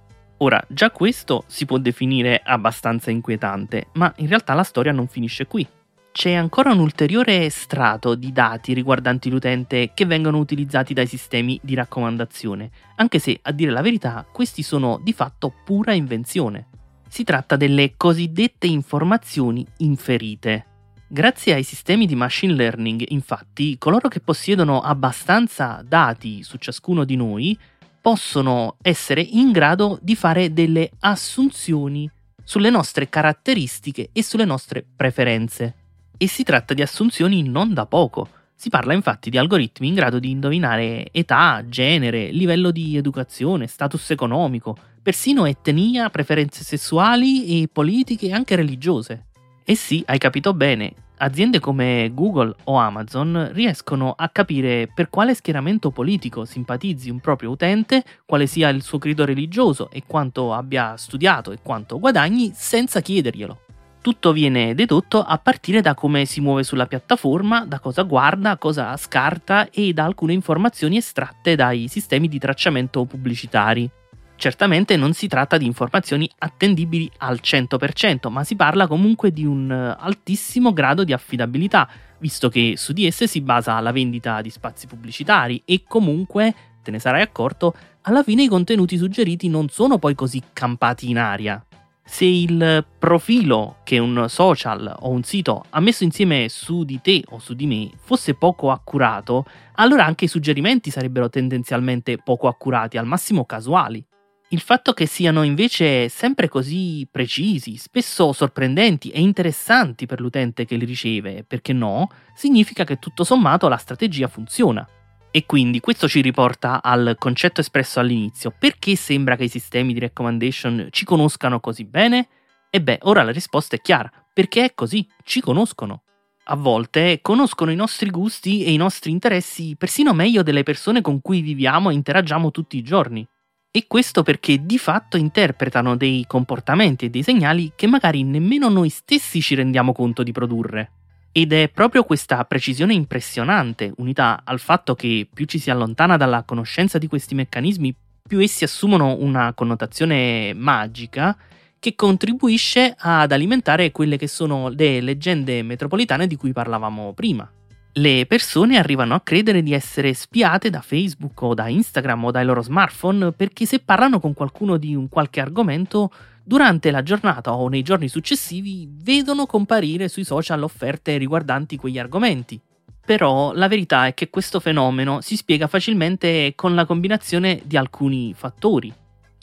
Ora, 0.44 0.62
già 0.68 0.92
questo 0.92 1.46
si 1.48 1.66
può 1.66 1.78
definire 1.78 2.42
abbastanza 2.44 3.10
inquietante, 3.10 3.88
ma 3.94 4.14
in 4.18 4.28
realtà 4.28 4.54
la 4.54 4.64
storia 4.64 4.92
non 4.92 5.08
finisce 5.08 5.48
qui. 5.48 5.66
C'è 6.12 6.34
ancora 6.34 6.74
un 6.74 6.80
ulteriore 6.80 7.50
strato 7.50 8.14
di 8.14 8.34
dati 8.34 8.74
riguardanti 8.74 9.30
l'utente 9.30 9.92
che 9.94 10.06
vengono 10.06 10.40
utilizzati 10.40 10.94
dai 10.94 11.08
sistemi 11.08 11.58
di 11.64 11.76
raccomandazione, 11.76 12.72
anche 12.98 13.20
se, 13.20 13.40
a 13.42 13.54
dire 13.54 13.72
la 13.72 13.82
verità, 13.82 14.26
questi 14.30 14.64
sono 14.64 15.00
di 15.02 15.14
fatto 15.14 15.54
pura 15.64 15.94
invenzione. 15.94 16.68
Si 17.08 17.24
tratta 17.24 17.56
delle 17.56 17.94
cosiddette 17.96 18.68
informazioni 18.68 19.66
inferite. 19.78 20.66
Grazie 21.08 21.54
ai 21.54 21.64
sistemi 21.64 22.06
di 22.06 22.16
machine 22.16 22.54
learning, 22.54 23.06
infatti, 23.10 23.78
coloro 23.78 24.10
che 24.10 24.20
possiedono 24.20 24.82
abbastanza 24.82 25.82
dati 25.88 26.44
su 26.44 26.58
ciascuno 26.58 27.06
di 27.06 27.16
noi 27.16 27.58
possono 28.04 28.76
essere 28.82 29.22
in 29.22 29.54
grado 29.54 29.98
di 30.02 30.18
fare 30.18 30.52
delle 30.52 30.92
assunzioni 31.00 32.12
sulle 32.44 32.70
nostre 32.70 33.08
caratteristiche 33.08 34.10
e 34.12 34.22
sulle 34.22 34.44
nostre 34.44 34.84
preferenze. 34.94 35.76
E 36.18 36.28
si 36.28 36.44
tratta 36.44 36.74
di 36.74 36.82
assunzioni 36.82 37.44
non 37.44 37.74
da 37.74 37.86
poco. 37.86 38.28
Si 38.56 38.68
parla 38.68 38.92
infatti 38.92 39.30
di 39.30 39.38
algoritmi 39.38 39.88
in 39.88 39.94
grado 39.94 40.20
di 40.20 40.32
indovinare 40.32 41.08
età, 41.14 41.64
genere, 41.66 42.30
livello 42.32 42.72
di 42.72 42.98
educazione, 42.98 43.68
status 43.68 44.10
economico, 44.10 44.76
persino 45.02 45.46
etnia, 45.46 46.10
preferenze 46.10 46.66
sessuali 46.66 47.62
e 47.62 47.70
politiche 47.72 48.26
e 48.26 48.34
anche 48.34 48.58
religiose. 48.58 49.28
E 49.64 49.76
sì, 49.76 50.04
hai 50.08 50.18
capito 50.18 50.54
bene, 50.54 50.94
aziende 51.18 51.60
come 51.60 52.12
Google 52.14 52.56
o 52.66 52.76
Amazon 52.76 53.50
riescono 53.54 54.14
a 54.16 54.30
capire 54.30 54.90
per 54.94 55.10
quale 55.10 55.34
schieramento 55.34 55.92
politico 55.92 56.46
simpatizzi 56.46 57.10
un 57.10 57.20
proprio 57.20 57.52
utente, 57.52 58.04
quale 58.26 58.48
sia 58.48 58.70
il 58.70 58.82
suo 58.82 58.98
credo 58.98 59.26
religioso 59.26 59.90
e 59.92 60.04
quanto 60.06 60.54
abbia 60.54 60.98
studiato 60.98 61.52
e 61.52 61.60
quanto 61.62 62.00
guadagni 62.00 62.52
senza 62.54 63.02
chiederglielo. 63.02 63.60
Tutto 64.02 64.34
viene 64.34 64.76
dedotto 64.76 65.22
a 65.22 65.38
partire 65.38 65.80
da 65.80 65.94
come 65.94 66.26
si 66.26 66.42
muove 66.42 66.64
sulla 66.64 66.88
piattaforma, 66.88 67.66
da 67.66 67.80
cosa 67.80 68.02
guarda, 68.02 68.58
cosa 68.58 68.98
scarta 68.98 69.70
e 69.70 69.94
da 69.94 70.04
alcune 70.04 70.34
informazioni 70.34 70.98
estratte 70.98 71.56
dai 71.56 71.88
sistemi 71.88 72.28
di 72.28 72.38
tracciamento 72.38 73.06
pubblicitari. 73.06 73.90
Certamente 74.36 74.98
non 74.98 75.14
si 75.14 75.28
tratta 75.28 75.58
di 75.58 75.66
informazioni 75.66 76.30
attendibili 76.40 77.10
al 77.20 77.40
100%, 77.42 78.30
ma 78.30 78.44
si 78.44 78.56
parla 78.56 78.88
comunque 78.88 79.32
di 79.32 79.46
un 79.46 79.72
eh, 79.72 79.96
altissimo 79.98 80.74
grado 80.74 81.04
di 81.04 81.14
affidabilità, 81.14 81.88
visto 82.18 82.50
che 82.50 82.74
su 82.76 82.94
di 82.94 83.06
esse 83.06 83.28
si 83.28 83.42
basa 83.42 83.80
la 83.80 83.92
vendita 83.92 84.42
di 84.42 84.50
spazi 84.50 84.88
pubblicitari 84.88 85.62
e 85.66 85.84
comunque, 85.88 86.54
te 86.82 86.92
ne 86.92 87.00
sarai 87.00 87.22
accorto, 87.22 87.74
alla 88.02 88.24
fine 88.24 88.44
i 88.44 88.48
contenuti 88.48 88.98
suggeriti 88.98 89.48
non 89.48 89.70
sono 89.70 89.98
poi 89.98 90.16
così 90.16 90.42
campati 90.52 91.10
in 91.10 91.20
aria. 91.20 91.64
Se 92.06 92.26
il 92.26 92.86
profilo 93.00 93.78
che 93.86 93.98
un 93.98 94.26
social 94.28 94.94
o 95.00 95.10
un 95.10 95.24
sito 95.24 95.64
ha 95.70 95.80
messo 95.80 96.04
insieme 96.04 96.50
su 96.50 96.84
di 96.84 97.00
te 97.02 97.24
o 97.30 97.40
su 97.40 97.54
di 97.54 97.66
me 97.66 97.90
fosse 97.96 98.34
poco 98.34 98.72
accurato, 98.72 99.46
allora 99.76 100.04
anche 100.04 100.26
i 100.26 100.28
suggerimenti 100.28 100.92
sarebbero 100.92 101.30
tendenzialmente 101.30 102.18
poco 102.18 102.50
accurati, 102.50 102.98
al 102.98 103.06
massimo 103.06 103.46
casuali. 103.46 104.06
Il 104.54 104.62
fatto 104.62 104.94
che 104.94 105.08
siano 105.08 105.42
invece 105.42 106.10
sempre 106.10 106.48
così 106.48 107.08
precisi, 107.10 107.76
spesso 107.76 108.32
sorprendenti 108.34 109.10
e 109.10 109.20
interessanti 109.20 110.06
per 110.06 110.22
l'utente 110.22 110.64
che 110.66 110.76
li 110.76 110.86
riceve, 110.86 111.44
perché 111.44 111.74
no, 111.74 112.08
significa 112.36 112.84
che 112.84 113.00
tutto 113.00 113.24
sommato 113.24 113.68
la 113.68 113.78
strategia 113.78 114.28
funziona. 114.28 114.88
E 115.32 115.48
quindi 115.48 115.80
questo 115.80 116.08
ci 116.08 116.22
riporta 116.22 116.84
al 116.84 117.16
concetto 117.18 117.62
espresso 117.62 118.00
all'inizio. 118.00 118.54
Perché 118.56 118.96
sembra 118.96 119.36
che 119.38 119.46
i 119.46 119.50
sistemi 119.50 119.92
di 119.92 120.00
recommendation 120.00 120.90
ci 120.92 121.04
conoscano 121.04 121.60
così 121.60 121.86
bene? 121.86 122.28
E 122.70 122.80
beh, 122.80 123.00
ora 123.04 123.24
la 123.24 123.32
risposta 123.32 123.76
è 123.76 123.82
chiara. 123.82 124.12
Perché 124.32 124.66
è 124.66 124.74
così, 124.76 125.08
ci 125.24 125.42
conoscono. 125.42 126.04
A 126.44 126.56
volte 126.56 127.22
conoscono 127.24 127.72
i 127.72 127.76
nostri 127.76 128.12
gusti 128.12 128.64
e 128.64 128.72
i 128.72 128.78
nostri 128.78 129.10
interessi 129.10 129.76
persino 129.76 130.14
meglio 130.14 130.44
delle 130.44 130.62
persone 130.62 131.02
con 131.02 131.22
cui 131.22 131.42
viviamo 131.42 131.90
e 131.90 131.96
interagiamo 131.96 132.52
tutti 132.52 132.78
i 132.78 132.84
giorni. 132.84 133.28
E 133.76 133.86
questo 133.88 134.22
perché 134.22 134.64
di 134.64 134.78
fatto 134.78 135.18
interpretano 135.18 135.98
dei 135.98 136.26
comportamenti 136.28 137.06
e 137.06 137.10
dei 137.10 137.24
segnali 137.24 137.72
che 137.76 137.88
magari 137.88 138.22
nemmeno 138.22 138.70
noi 138.70 138.90
stessi 138.90 139.42
ci 139.42 139.56
rendiamo 139.56 139.94
conto 139.94 140.22
di 140.22 140.32
produrre. 140.32 140.92
Ed 141.32 141.54
è 141.54 141.70
proprio 141.70 142.04
questa 142.04 142.46
precisione 142.46 142.94
impressionante, 142.94 143.92
unita 143.98 144.42
al 144.44 144.60
fatto 144.60 144.94
che 144.94 145.28
più 145.34 145.46
ci 145.46 145.58
si 145.58 145.72
allontana 145.72 146.18
dalla 146.18 146.44
conoscenza 146.44 147.00
di 147.00 147.08
questi 147.08 147.34
meccanismi, 147.34 147.96
più 148.28 148.38
essi 148.44 148.64
assumono 148.64 149.18
una 149.18 149.54
connotazione 149.56 150.54
magica, 150.54 151.36
che 151.80 151.96
contribuisce 151.96 152.94
ad 152.96 153.32
alimentare 153.32 153.92
quelle 153.92 154.18
che 154.18 154.28
sono 154.28 154.70
le 154.70 155.02
leggende 155.02 155.64
metropolitane 155.64 156.28
di 156.28 156.36
cui 156.36 156.54
parlavamo 156.54 157.14
prima 157.14 157.52
le 157.94 158.26
persone 158.26 158.78
arrivano 158.78 159.14
a 159.14 159.22
credere 159.22 159.62
di 159.62 159.74
essere 159.74 160.14
spiate 160.14 160.70
da 160.70 160.82
Facebook 160.82 161.40
o 161.42 161.54
da 161.54 161.68
Instagram 161.68 162.26
o 162.26 162.32
dai 162.32 162.46
loro 162.46 162.64
smartphone 162.64 163.32
perché 163.34 163.66
se 163.66 163.80
parlano 163.80 164.20
con 164.20 164.34
qualcuno 164.34 164.78
di 164.78 164.96
un 164.96 165.10
qualche 165.10 165.40
argomento, 165.40 166.12
durante 166.44 166.90
la 166.90 167.04
giornata 167.04 167.54
o 167.54 167.68
nei 167.68 167.84
giorni 167.84 168.08
successivi 168.08 168.90
vedono 168.90 169.46
comparire 169.46 170.08
sui 170.08 170.24
social 170.24 170.64
offerte 170.64 171.18
riguardanti 171.18 171.78
quegli 171.78 172.00
argomenti. 172.00 172.60
Però 173.06 173.54
la 173.54 173.68
verità 173.68 174.08
è 174.08 174.14
che 174.14 174.30
questo 174.30 174.60
fenomeno 174.60 175.22
si 175.22 175.36
spiega 175.36 175.68
facilmente 175.68 176.54
con 176.56 176.74
la 176.74 176.86
combinazione 176.86 177.62
di 177.64 177.78
alcuni 177.78 178.34
fattori. 178.34 178.92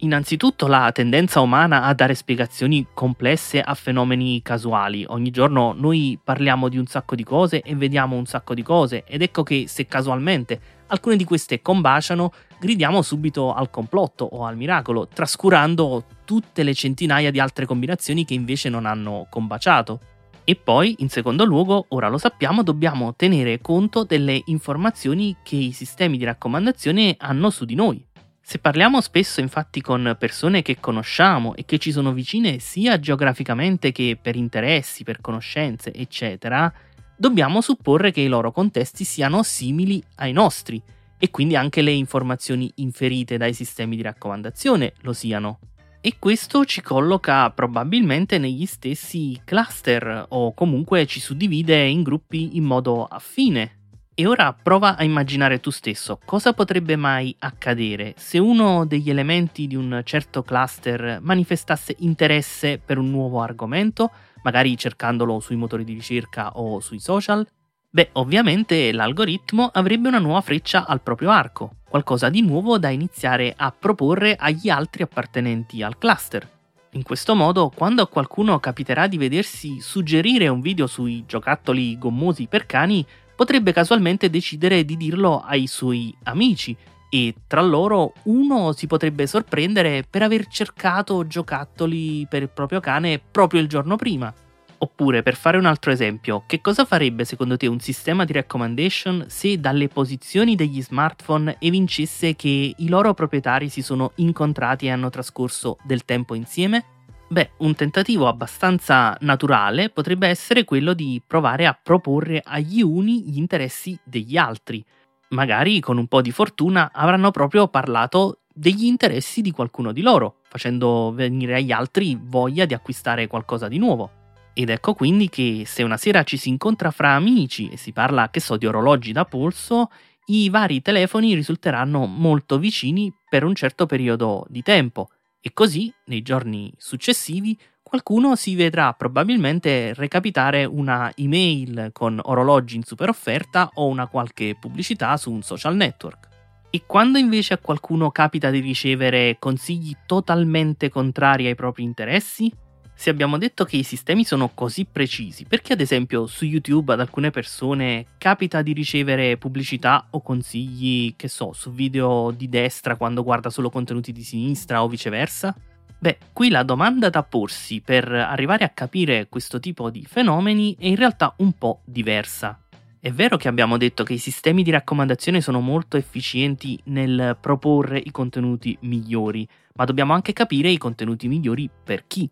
Innanzitutto 0.03 0.67
la 0.67 0.91
tendenza 0.93 1.41
umana 1.41 1.83
a 1.83 1.93
dare 1.93 2.15
spiegazioni 2.15 2.87
complesse 2.95 3.61
a 3.61 3.75
fenomeni 3.75 4.41
casuali. 4.41 5.05
Ogni 5.07 5.31
giorno 5.31 5.75
noi 5.77 6.19
parliamo 6.23 6.71
di 6.71 6.79
un 6.79 6.87
sacco 6.87 7.15
di 7.15 7.23
cose 7.23 7.61
e 7.61 7.75
vediamo 7.75 8.17
un 8.17 8.25
sacco 8.25 8.55
di 8.55 8.63
cose 8.63 9.05
ed 9.05 9.21
ecco 9.21 9.43
che 9.43 9.65
se 9.69 9.85
casualmente 9.87 10.61
alcune 10.87 11.17
di 11.17 11.25
queste 11.25 11.61
combaciano, 11.61 12.33
gridiamo 12.59 13.03
subito 13.03 13.53
al 13.53 13.69
complotto 13.69 14.25
o 14.25 14.47
al 14.47 14.57
miracolo, 14.57 15.07
trascurando 15.07 16.05
tutte 16.25 16.63
le 16.63 16.73
centinaia 16.73 17.31
di 17.31 17.39
altre 17.39 17.67
combinazioni 17.67 18.25
che 18.25 18.33
invece 18.33 18.71
non 18.71 18.87
hanno 18.87 19.27
combaciato. 19.29 20.01
E 20.45 20.57
poi, 20.57 20.97
in 21.01 21.11
secondo 21.11 21.45
luogo, 21.45 21.85
ora 21.89 22.09
lo 22.09 22.17
sappiamo, 22.17 22.63
dobbiamo 22.63 23.15
tenere 23.15 23.61
conto 23.61 24.05
delle 24.05 24.41
informazioni 24.47 25.37
che 25.43 25.57
i 25.57 25.73
sistemi 25.73 26.17
di 26.17 26.25
raccomandazione 26.25 27.17
hanno 27.19 27.51
su 27.51 27.67
di 27.67 27.75
noi. 27.75 28.09
Se 28.51 28.59
parliamo 28.59 29.01
spesso 29.01 29.39
infatti 29.39 29.81
con 29.81 30.17
persone 30.19 30.61
che 30.61 30.81
conosciamo 30.81 31.55
e 31.55 31.65
che 31.65 31.79
ci 31.79 31.93
sono 31.93 32.13
vicine 32.13 32.59
sia 32.59 32.99
geograficamente 32.99 33.93
che 33.93 34.19
per 34.21 34.35
interessi, 34.35 35.05
per 35.05 35.21
conoscenze, 35.21 35.95
eccetera, 35.95 36.73
dobbiamo 37.17 37.61
supporre 37.61 38.11
che 38.11 38.23
i 38.23 38.27
loro 38.27 38.51
contesti 38.51 39.05
siano 39.05 39.45
simili 39.45 40.03
ai 40.17 40.33
nostri 40.33 40.83
e 41.17 41.31
quindi 41.31 41.55
anche 41.55 41.81
le 41.81 41.93
informazioni 41.93 42.69
inferite 42.79 43.37
dai 43.37 43.55
sistemi 43.55 43.95
di 43.95 44.03
raccomandazione 44.03 44.95
lo 45.03 45.13
siano. 45.13 45.61
E 46.01 46.17
questo 46.19 46.65
ci 46.65 46.81
colloca 46.81 47.49
probabilmente 47.51 48.39
negli 48.39 48.67
stessi 48.67 49.41
cluster 49.45 50.27
o 50.31 50.55
comunque 50.55 51.07
ci 51.07 51.21
suddivide 51.21 51.85
in 51.85 52.03
gruppi 52.03 52.57
in 52.57 52.65
modo 52.65 53.05
affine 53.05 53.80
e 54.15 54.27
ora 54.27 54.53
prova 54.53 54.97
a 54.97 55.05
immaginare 55.05 55.61
tu 55.61 55.71
stesso 55.71 56.19
cosa 56.25 56.53
potrebbe 56.53 56.97
mai 56.97 57.35
accadere 57.39 58.15
se 58.17 58.39
uno 58.39 58.85
degli 58.85 59.09
elementi 59.09 59.67
di 59.67 59.77
un 59.77 60.03
certo 60.05 60.43
cluster 60.43 61.21
manifestasse 61.23 61.97
interesse 62.01 62.79
per 62.85 62.99
un 62.99 63.11
nuovo 63.11 63.41
argomento, 63.41 64.11
magari 64.43 64.77
cercandolo 64.77 65.41
sui 65.41 65.57
motori 65.57 65.85
di 65.85 65.95
ricerca 65.95 66.53
o 66.59 66.81
sui 66.81 66.99
social. 66.99 67.47
Beh, 67.93 68.11
ovviamente 68.13 68.93
l'algoritmo 68.93 69.71
avrebbe 69.73 70.09
una 70.09 70.19
nuova 70.19 70.41
freccia 70.41 70.87
al 70.87 71.01
proprio 71.01 71.31
arco, 71.31 71.77
qualcosa 71.89 72.29
di 72.29 72.43
nuovo 72.43 72.79
da 72.79 72.89
iniziare 72.89 73.53
a 73.57 73.73
proporre 73.77 74.37
agli 74.37 74.69
altri 74.69 75.03
appartenenti 75.03 75.83
al 75.83 75.99
cluster. 75.99 76.49
In 76.95 77.03
questo 77.03 77.35
modo, 77.35 77.71
quando 77.75 78.03
a 78.03 78.09
qualcuno 78.09 78.59
capiterà 78.59 79.07
di 79.07 79.17
vedersi 79.17 79.81
suggerire 79.81 80.49
un 80.49 80.61
video 80.61 80.89
sui 80.89 81.25
giocattoli 81.27 81.97
gommosi 81.97 82.47
per 82.49 82.67
cani, 82.67 83.07
potrebbe 83.41 83.73
casualmente 83.73 84.29
decidere 84.29 84.85
di 84.85 84.99
dirlo 84.99 85.41
ai 85.41 85.67
suoi 85.67 86.15
amici 86.25 86.77
e 87.09 87.35
tra 87.47 87.63
loro 87.63 88.13
uno 88.25 88.73
si 88.73 88.87
potrebbe 88.87 89.27
sorprendere 89.27 90.05
per 90.09 90.21
aver 90.21 90.47
cercato 90.47 91.27
giocattoli 91.27 92.27
per 92.29 92.43
il 92.43 92.51
proprio 92.51 92.81
cane 92.81 93.19
proprio 93.19 93.63
il 93.63 93.67
giorno 93.67 93.97
prima. 93.97 94.31
Oppure, 94.77 95.23
per 95.23 95.37
fare 95.37 95.57
un 95.57 95.65
altro 95.65 95.91
esempio, 95.91 96.43
che 96.47 96.61
cosa 96.61 96.85
farebbe 96.85 97.25
secondo 97.25 97.57
te 97.57 97.67
un 97.67 97.81
sistema 97.81 98.27
di 98.27 98.35
recommendation 98.35 99.25
se 99.29 99.59
dalle 99.59 99.89
posizioni 99.89 100.55
degli 100.55 100.83
smartphone 100.83 101.57
evincesse 101.61 102.37
che 102.37 102.75
i 102.77 102.89
loro 102.91 103.15
proprietari 103.15 103.71
si 103.71 103.81
sono 103.81 104.13
incontrati 104.17 104.85
e 104.85 104.91
hanno 104.91 105.09
trascorso 105.09 105.79
del 105.83 106.05
tempo 106.05 106.35
insieme? 106.35 107.00
Beh, 107.33 107.51
un 107.59 107.77
tentativo 107.77 108.27
abbastanza 108.27 109.17
naturale 109.21 109.89
potrebbe 109.89 110.27
essere 110.27 110.65
quello 110.65 110.95
di 110.95 111.23
provare 111.25 111.65
a 111.65 111.79
proporre 111.81 112.43
agli 112.45 112.83
uni 112.83 113.23
gli 113.23 113.39
interessi 113.39 113.97
degli 114.03 114.37
altri. 114.37 114.85
Magari 115.29 115.79
con 115.79 115.97
un 115.97 116.09
po' 116.09 116.23
di 116.23 116.33
fortuna 116.33 116.91
avranno 116.93 117.31
proprio 117.31 117.69
parlato 117.69 118.41
degli 118.53 118.85
interessi 118.85 119.43
di 119.43 119.53
qualcuno 119.53 119.93
di 119.93 120.03
loro, 120.03 120.39
facendo 120.49 121.13
venire 121.15 121.55
agli 121.55 121.71
altri 121.71 122.19
voglia 122.21 122.65
di 122.65 122.75
acquistare 122.75 123.29
qualcosa 123.29 123.69
di 123.69 123.79
nuovo. 123.79 124.11
Ed 124.53 124.69
ecco 124.69 124.95
quindi 124.95 125.29
che 125.29 125.63
se 125.67 125.85
una 125.85 125.99
sera 125.99 126.25
ci 126.25 126.37
si 126.37 126.49
incontra 126.49 126.91
fra 126.91 127.13
amici 127.13 127.69
e 127.69 127.77
si 127.77 127.93
parla, 127.93 128.31
che 128.31 128.41
so, 128.41 128.57
di 128.57 128.67
orologi 128.67 129.13
da 129.13 129.25
polso, 129.25 129.93
i 130.27 130.51
vari 130.51 130.83
telefoni 130.83 131.35
risulteranno 131.35 132.07
molto 132.07 132.59
vicini 132.59 133.15
per 133.29 133.45
un 133.45 133.55
certo 133.55 133.87
periodo 133.87 134.45
di 134.49 134.63
tempo 134.63 135.11
e 135.41 135.53
così, 135.53 135.93
nei 136.07 136.23
giorni 136.23 136.73
successivi, 136.77 137.59
qualcuno 137.83 138.37
si 138.37 138.55
vedrà 138.55 138.93
probabilmente 138.93 139.95
recapitare 139.95 140.65
una 140.65 141.11
email 141.17 141.91
con 141.93 142.21
orologi 142.23 142.77
in 142.77 142.85
super 142.85 143.09
offerta 143.09 143.71
o 143.75 143.87
una 143.87 144.07
qualche 144.07 144.57
pubblicità 144.61 145.17
su 145.17 145.33
un 145.33 145.43
social 145.43 145.75
network. 145.75 146.29
E 146.71 146.85
quando 146.87 147.19
invece 147.19 147.55
a 147.55 147.59
qualcuno 147.59 148.11
capita 148.11 148.51
di 148.51 148.61
ricevere 148.61 149.37
consigli 149.41 149.97
totalmente 150.07 150.89
contrari 150.89 151.47
ai 151.47 151.57
propri 151.57 151.83
interessi? 151.83 152.53
Se 153.01 153.09
abbiamo 153.09 153.39
detto 153.39 153.65
che 153.65 153.79
i 153.79 153.83
sistemi 153.83 154.25
sono 154.25 154.51
così 154.53 154.85
precisi, 154.85 155.47
perché 155.47 155.73
ad 155.73 155.81
esempio 155.81 156.27
su 156.27 156.45
YouTube 156.45 156.93
ad 156.93 157.01
alcune 157.01 157.31
persone 157.31 158.05
capita 158.19 158.61
di 158.61 158.75
ricevere 158.75 159.39
pubblicità 159.39 160.09
o 160.11 160.21
consigli, 160.21 161.17
che 161.17 161.27
so, 161.27 161.55
su 161.55 161.73
video 161.73 162.31
di 162.31 162.51
destra 162.51 162.97
quando 162.97 163.23
guarda 163.23 163.49
solo 163.49 163.71
contenuti 163.71 164.13
di 164.13 164.23
sinistra 164.23 164.83
o 164.83 164.89
viceversa? 164.89 165.57
Beh, 165.99 166.19
qui 166.35 166.51
la 166.51 166.63
domanda 166.63 167.09
da 167.09 167.23
porsi 167.23 167.81
per 167.81 168.07
arrivare 168.13 168.65
a 168.65 168.69
capire 168.69 169.29
questo 169.31 169.61
tipo 169.61 169.89
di 169.89 170.05
fenomeni 170.07 170.77
è 170.79 170.85
in 170.85 170.97
realtà 170.97 171.33
un 171.39 171.53
po' 171.53 171.81
diversa. 171.87 172.61
È 173.01 173.11
vero 173.11 173.39
che 173.39 173.49
abbiamo 173.49 173.79
detto 173.79 174.05
che 174.05 174.13
i 174.13 174.19
sistemi 174.19 174.63
di 174.63 174.73
raccomandazione 174.73 175.41
sono 175.41 175.61
molto 175.61 175.97
efficienti 175.97 176.79
nel 176.85 177.39
proporre 177.41 177.99
i 177.99 178.11
contenuti 178.11 178.77
migliori, 178.81 179.49
ma 179.77 179.87
dobbiamo 179.87 180.13
anche 180.13 180.35
capire 180.35 180.69
i 180.69 180.77
contenuti 180.77 181.29
migliori 181.29 181.67
per 181.83 182.07
chi. 182.07 182.31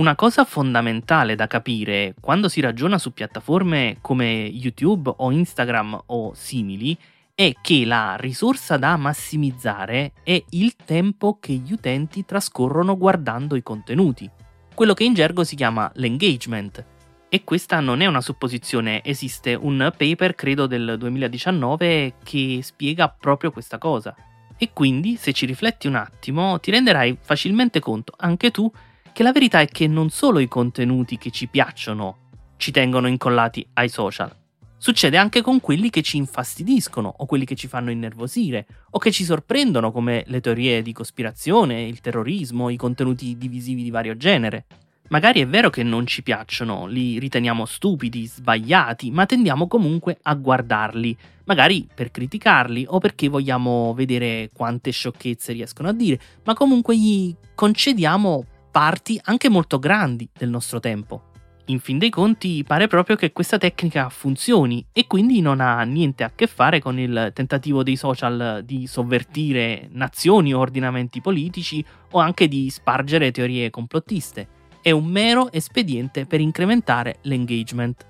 Una 0.00 0.14
cosa 0.14 0.46
fondamentale 0.46 1.34
da 1.34 1.46
capire 1.46 2.14
quando 2.18 2.48
si 2.48 2.62
ragiona 2.62 2.96
su 2.96 3.12
piattaforme 3.12 3.98
come 4.00 4.44
YouTube 4.50 5.12
o 5.14 5.30
Instagram 5.30 6.04
o 6.06 6.32
simili 6.32 6.96
è 7.34 7.52
che 7.60 7.84
la 7.84 8.16
risorsa 8.18 8.78
da 8.78 8.96
massimizzare 8.96 10.12
è 10.22 10.42
il 10.52 10.74
tempo 10.74 11.36
che 11.38 11.52
gli 11.52 11.72
utenti 11.72 12.24
trascorrono 12.24 12.96
guardando 12.96 13.56
i 13.56 13.62
contenuti, 13.62 14.26
quello 14.74 14.94
che 14.94 15.04
in 15.04 15.12
gergo 15.12 15.44
si 15.44 15.54
chiama 15.54 15.92
l'engagement. 15.96 16.82
E 17.28 17.44
questa 17.44 17.80
non 17.80 18.00
è 18.00 18.06
una 18.06 18.22
supposizione, 18.22 19.04
esiste 19.04 19.52
un 19.52 19.92
paper, 19.94 20.34
credo 20.34 20.66
del 20.66 20.96
2019, 20.98 22.14
che 22.24 22.60
spiega 22.62 23.10
proprio 23.10 23.50
questa 23.50 23.76
cosa. 23.76 24.16
E 24.56 24.70
quindi, 24.72 25.16
se 25.16 25.34
ci 25.34 25.44
rifletti 25.44 25.88
un 25.88 25.96
attimo, 25.96 26.58
ti 26.58 26.70
renderai 26.70 27.18
facilmente 27.20 27.80
conto 27.80 28.14
anche 28.16 28.50
tu 28.50 28.70
che 29.12 29.22
la 29.22 29.32
verità 29.32 29.60
è 29.60 29.66
che 29.66 29.86
non 29.86 30.10
solo 30.10 30.38
i 30.38 30.48
contenuti 30.48 31.18
che 31.18 31.30
ci 31.30 31.46
piacciono 31.46 32.28
ci 32.56 32.70
tengono 32.70 33.08
incollati 33.08 33.66
ai 33.74 33.88
social, 33.88 34.34
succede 34.76 35.16
anche 35.16 35.42
con 35.42 35.60
quelli 35.60 35.90
che 35.90 36.02
ci 36.02 36.16
infastidiscono 36.16 37.12
o 37.18 37.26
quelli 37.26 37.44
che 37.44 37.54
ci 37.54 37.68
fanno 37.68 37.90
innervosire 37.90 38.66
o 38.90 38.98
che 38.98 39.10
ci 39.10 39.24
sorprendono 39.24 39.92
come 39.92 40.24
le 40.26 40.40
teorie 40.40 40.82
di 40.82 40.92
cospirazione, 40.92 41.82
il 41.82 42.00
terrorismo, 42.00 42.70
i 42.70 42.76
contenuti 42.76 43.36
divisivi 43.36 43.82
di 43.82 43.90
vario 43.90 44.16
genere. 44.16 44.64
Magari 45.08 45.40
è 45.40 45.46
vero 45.46 45.70
che 45.70 45.82
non 45.82 46.06
ci 46.06 46.22
piacciono, 46.22 46.86
li 46.86 47.18
riteniamo 47.18 47.64
stupidi, 47.66 48.26
sbagliati, 48.26 49.10
ma 49.10 49.26
tendiamo 49.26 49.66
comunque 49.66 50.18
a 50.22 50.34
guardarli, 50.34 51.16
magari 51.44 51.86
per 51.92 52.10
criticarli 52.10 52.86
o 52.88 52.98
perché 53.00 53.28
vogliamo 53.28 53.92
vedere 53.92 54.50
quante 54.52 54.92
sciocchezze 54.92 55.52
riescono 55.52 55.88
a 55.88 55.92
dire, 55.92 56.18
ma 56.44 56.54
comunque 56.54 56.96
gli 56.96 57.34
concediamo 57.54 58.44
parti 58.70 59.20
anche 59.24 59.48
molto 59.48 59.78
grandi 59.78 60.28
del 60.32 60.48
nostro 60.48 60.80
tempo. 60.80 61.24
In 61.66 61.78
fin 61.78 61.98
dei 61.98 62.10
conti 62.10 62.64
pare 62.64 62.88
proprio 62.88 63.14
che 63.14 63.32
questa 63.32 63.56
tecnica 63.56 64.08
funzioni 64.08 64.84
e 64.92 65.06
quindi 65.06 65.40
non 65.40 65.60
ha 65.60 65.82
niente 65.82 66.24
a 66.24 66.32
che 66.34 66.48
fare 66.48 66.80
con 66.80 66.98
il 66.98 67.30
tentativo 67.32 67.84
dei 67.84 67.94
social 67.94 68.62
di 68.64 68.88
sovvertire 68.88 69.88
nazioni 69.92 70.52
o 70.52 70.58
ordinamenti 70.58 71.20
politici 71.20 71.84
o 72.10 72.18
anche 72.18 72.48
di 72.48 72.68
spargere 72.70 73.30
teorie 73.30 73.70
complottiste. 73.70 74.48
È 74.82 74.90
un 74.90 75.04
mero 75.04 75.52
espediente 75.52 76.26
per 76.26 76.40
incrementare 76.40 77.18
l'engagement. 77.22 78.04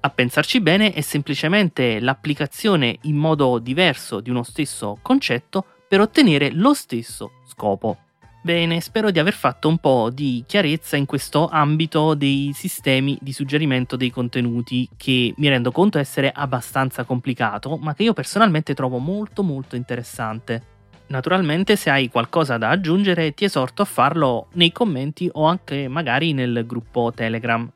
A 0.00 0.10
pensarci 0.10 0.60
bene 0.60 0.92
è 0.92 1.00
semplicemente 1.00 2.00
l'applicazione 2.00 2.98
in 3.02 3.16
modo 3.16 3.58
diverso 3.58 4.20
di 4.20 4.30
uno 4.30 4.42
stesso 4.42 4.98
concetto 5.00 5.64
per 5.86 6.00
ottenere 6.00 6.50
lo 6.50 6.74
stesso 6.74 7.30
scopo. 7.46 8.03
Bene, 8.44 8.82
spero 8.82 9.10
di 9.10 9.18
aver 9.18 9.32
fatto 9.32 9.68
un 9.68 9.78
po' 9.78 10.10
di 10.12 10.44
chiarezza 10.46 10.98
in 10.98 11.06
questo 11.06 11.48
ambito 11.48 12.12
dei 12.12 12.50
sistemi 12.52 13.16
di 13.22 13.32
suggerimento 13.32 13.96
dei 13.96 14.10
contenuti 14.10 14.86
che 14.98 15.32
mi 15.38 15.48
rendo 15.48 15.72
conto 15.72 15.98
essere 15.98 16.30
abbastanza 16.30 17.04
complicato, 17.04 17.78
ma 17.78 17.94
che 17.94 18.02
io 18.02 18.12
personalmente 18.12 18.74
trovo 18.74 18.98
molto 18.98 19.42
molto 19.42 19.76
interessante. 19.76 20.62
Naturalmente 21.06 21.74
se 21.76 21.88
hai 21.88 22.10
qualcosa 22.10 22.58
da 22.58 22.68
aggiungere 22.68 23.32
ti 23.32 23.44
esorto 23.44 23.80
a 23.80 23.86
farlo 23.86 24.48
nei 24.52 24.72
commenti 24.72 25.26
o 25.32 25.46
anche 25.46 25.88
magari 25.88 26.34
nel 26.34 26.64
gruppo 26.66 27.12
Telegram. 27.14 27.66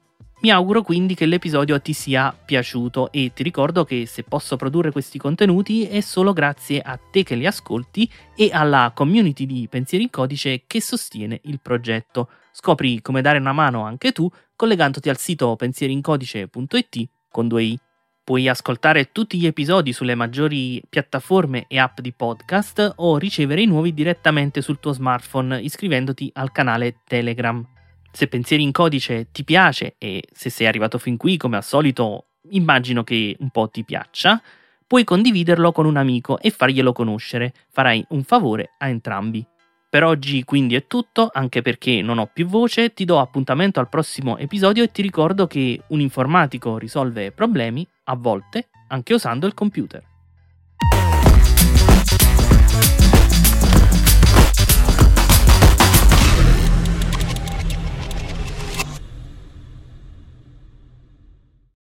Mi 0.41 0.51
auguro 0.51 0.83
quindi 0.83 1.17
che 1.17 1.27
l'episodio 1.27 1.81
ti 1.81 1.93
sia 1.93 2.33
piaciuto 2.33 3.11
e 3.11 3.33
ti 3.35 3.43
ricordo 3.43 3.85
che 3.85 4.07
se 4.07 4.23
posso 4.23 4.55
produrre 4.55 4.93
questi 4.93 5.19
contenuti 5.19 5.89
è 5.89 6.01
solo 6.01 6.33
grazie 6.33 6.81
a 6.81 6.97
te 6.97 7.25
che 7.25 7.35
li 7.35 7.45
ascolti 7.45 8.09
e 8.37 8.51
alla 8.53 8.93
community 8.95 9.47
di 9.47 9.67
Pensieri 9.69 10.05
in 10.05 10.11
Codice 10.11 10.63
che 10.69 10.81
sostiene 10.81 11.41
il 11.45 11.59
progetto. 11.61 12.29
Scopri 12.53 13.03
come 13.03 13.21
dare 13.21 13.39
una 13.39 13.53
mano 13.53 13.83
anche 13.83 14.13
tu 14.13 14.31
collegandoti 14.55 15.09
al 15.09 15.19
sito 15.19 15.57
pensierincodice.it 15.57 17.09
con 17.33 17.49
due 17.49 17.63
i. 17.65 17.79
Puoi 18.23 18.47
ascoltare 18.47 19.11
tutti 19.11 19.39
gli 19.39 19.47
episodi 19.47 19.93
sulle 19.93 20.15
maggiori 20.15 20.81
piattaforme 20.89 21.65
e 21.67 21.79
app 21.79 21.99
di 21.99 22.13
podcast 22.13 22.93
o 22.97 23.19
ricevere 23.19 23.63
i 23.63 23.67
nuovi 23.67 23.93
direttamente 23.93 24.61
sul 24.61 24.79
tuo 24.79 24.93
smartphone 24.93 25.61
iscrivendoti 25.61 26.31
al 26.35 26.53
canale 26.53 27.01
Telegram. 27.05 27.78
Se 28.11 28.27
Pensieri 28.27 28.63
in 28.63 28.73
Codice 28.73 29.29
ti 29.31 29.45
piace 29.45 29.95
e 29.99 30.25
se 30.33 30.51
sei 30.51 30.67
arrivato 30.67 30.99
fin 30.99 31.17
qui 31.17 31.37
come 31.37 31.57
al 31.57 31.65
solito 31.65 32.25
immagino 32.51 33.05
che 33.05 33.37
un 33.39 33.51
po' 33.51 33.69
ti 33.69 33.85
piaccia, 33.85 34.41
puoi 34.87 35.05
condividerlo 35.05 35.71
con 35.71 35.87
un 35.87 35.97
amico 35.97 36.39
e 36.41 36.51
farglielo 36.51 36.93
conoscere, 36.93 37.53
farai 37.71 38.05
un 38.11 38.25
favore 38.25 38.71
a 38.79 38.89
entrambi. 38.89 39.47
Per 39.91 40.05
oggi 40.05 40.45
quindi 40.45 40.75
è 40.75 40.87
tutto, 40.87 41.31
anche 41.33 41.63
perché 41.63 42.03
non 42.03 42.19
ho 42.19 42.31
più 42.33 42.47
voce, 42.47 42.93
ti 42.93 43.05
do 43.05 43.21
appuntamento 43.21 43.81
al 43.81 43.89
prossimo 43.89 44.37
episodio 44.37 44.83
e 44.83 44.91
ti 44.91 45.01
ricordo 45.01 45.47
che 45.47 45.81
un 45.89 46.01
informatico 46.01 46.77
risolve 46.77 47.33
problemi, 47.33 47.87
a 48.05 48.15
volte, 48.15 48.69
anche 48.89 49.15
usando 49.15 49.47
il 49.47 49.55
computer. 49.55 50.03